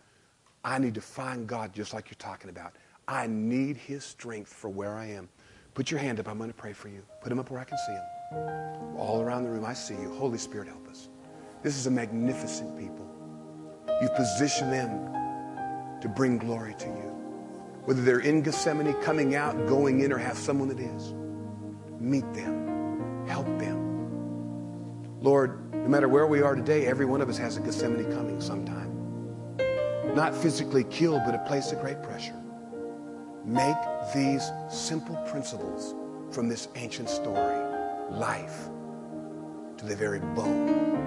I 0.65 0.79
need 0.79 0.95
to 0.95 1.03
find 1.03 1.47
God 1.47 1.75
just 1.75 1.93
like 1.93 2.09
you're 2.09 2.17
talking 2.19 2.49
about. 2.49 2.73
I 3.07 3.27
need 3.27 3.77
his 3.77 4.03
strength 4.03 4.51
for 4.51 4.71
where 4.71 4.95
I 4.95 5.05
am. 5.05 5.29
Put 5.75 5.91
your 5.91 6.01
hand 6.01 6.19
up. 6.19 6.27
I'm 6.27 6.39
going 6.39 6.49
to 6.49 6.57
pray 6.57 6.73
for 6.73 6.89
you. 6.89 7.03
Put 7.21 7.31
him 7.31 7.39
up 7.39 7.51
where 7.51 7.61
I 7.61 7.65
can 7.65 7.77
see 7.77 7.93
him. 7.93 8.97
All 8.97 9.21
around 9.21 9.43
the 9.43 9.51
room, 9.51 9.67
I 9.67 9.75
see 9.75 9.93
you. 9.93 10.11
Holy 10.15 10.39
Spirit, 10.39 10.69
help 10.69 10.89
us. 10.89 11.11
This 11.63 11.77
is 11.77 11.87
a 11.87 11.91
magnificent 11.91 12.79
people. 12.79 13.07
You've 14.01 14.15
positioned 14.15 14.73
them 14.73 16.01
to 16.01 16.09
bring 16.09 16.39
glory 16.39 16.75
to 16.79 16.87
you. 16.87 17.28
Whether 17.89 18.03
they're 18.03 18.21
in 18.21 18.43
Gethsemane, 18.43 18.93
coming 19.01 19.35
out, 19.35 19.67
going 19.67 20.01
in, 20.01 20.13
or 20.13 20.19
have 20.19 20.37
someone 20.37 20.69
that 20.69 20.79
is, 20.79 21.15
meet 21.99 22.31
them, 22.35 23.27
help 23.27 23.47
them. 23.59 25.23
Lord, 25.23 25.73
no 25.73 25.89
matter 25.89 26.07
where 26.07 26.27
we 26.27 26.43
are 26.43 26.55
today, 26.55 26.85
every 26.85 27.07
one 27.07 27.23
of 27.23 27.31
us 27.31 27.39
has 27.39 27.57
a 27.57 27.61
Gethsemane 27.61 28.13
coming 28.13 28.43
sometime. 28.43 28.95
Not 30.15 30.37
physically 30.37 30.85
killed, 30.85 31.23
but 31.25 31.35
a 31.35 31.39
place 31.49 31.73
of 31.73 31.81
great 31.81 32.03
pressure. 32.03 32.39
Make 33.43 33.79
these 34.15 34.51
simple 34.69 35.17
principles 35.31 35.95
from 36.31 36.47
this 36.47 36.69
ancient 36.75 37.09
story 37.09 37.57
life 38.11 38.69
to 39.79 39.87
the 39.87 39.97
very 39.97 40.21
bone 40.21 40.98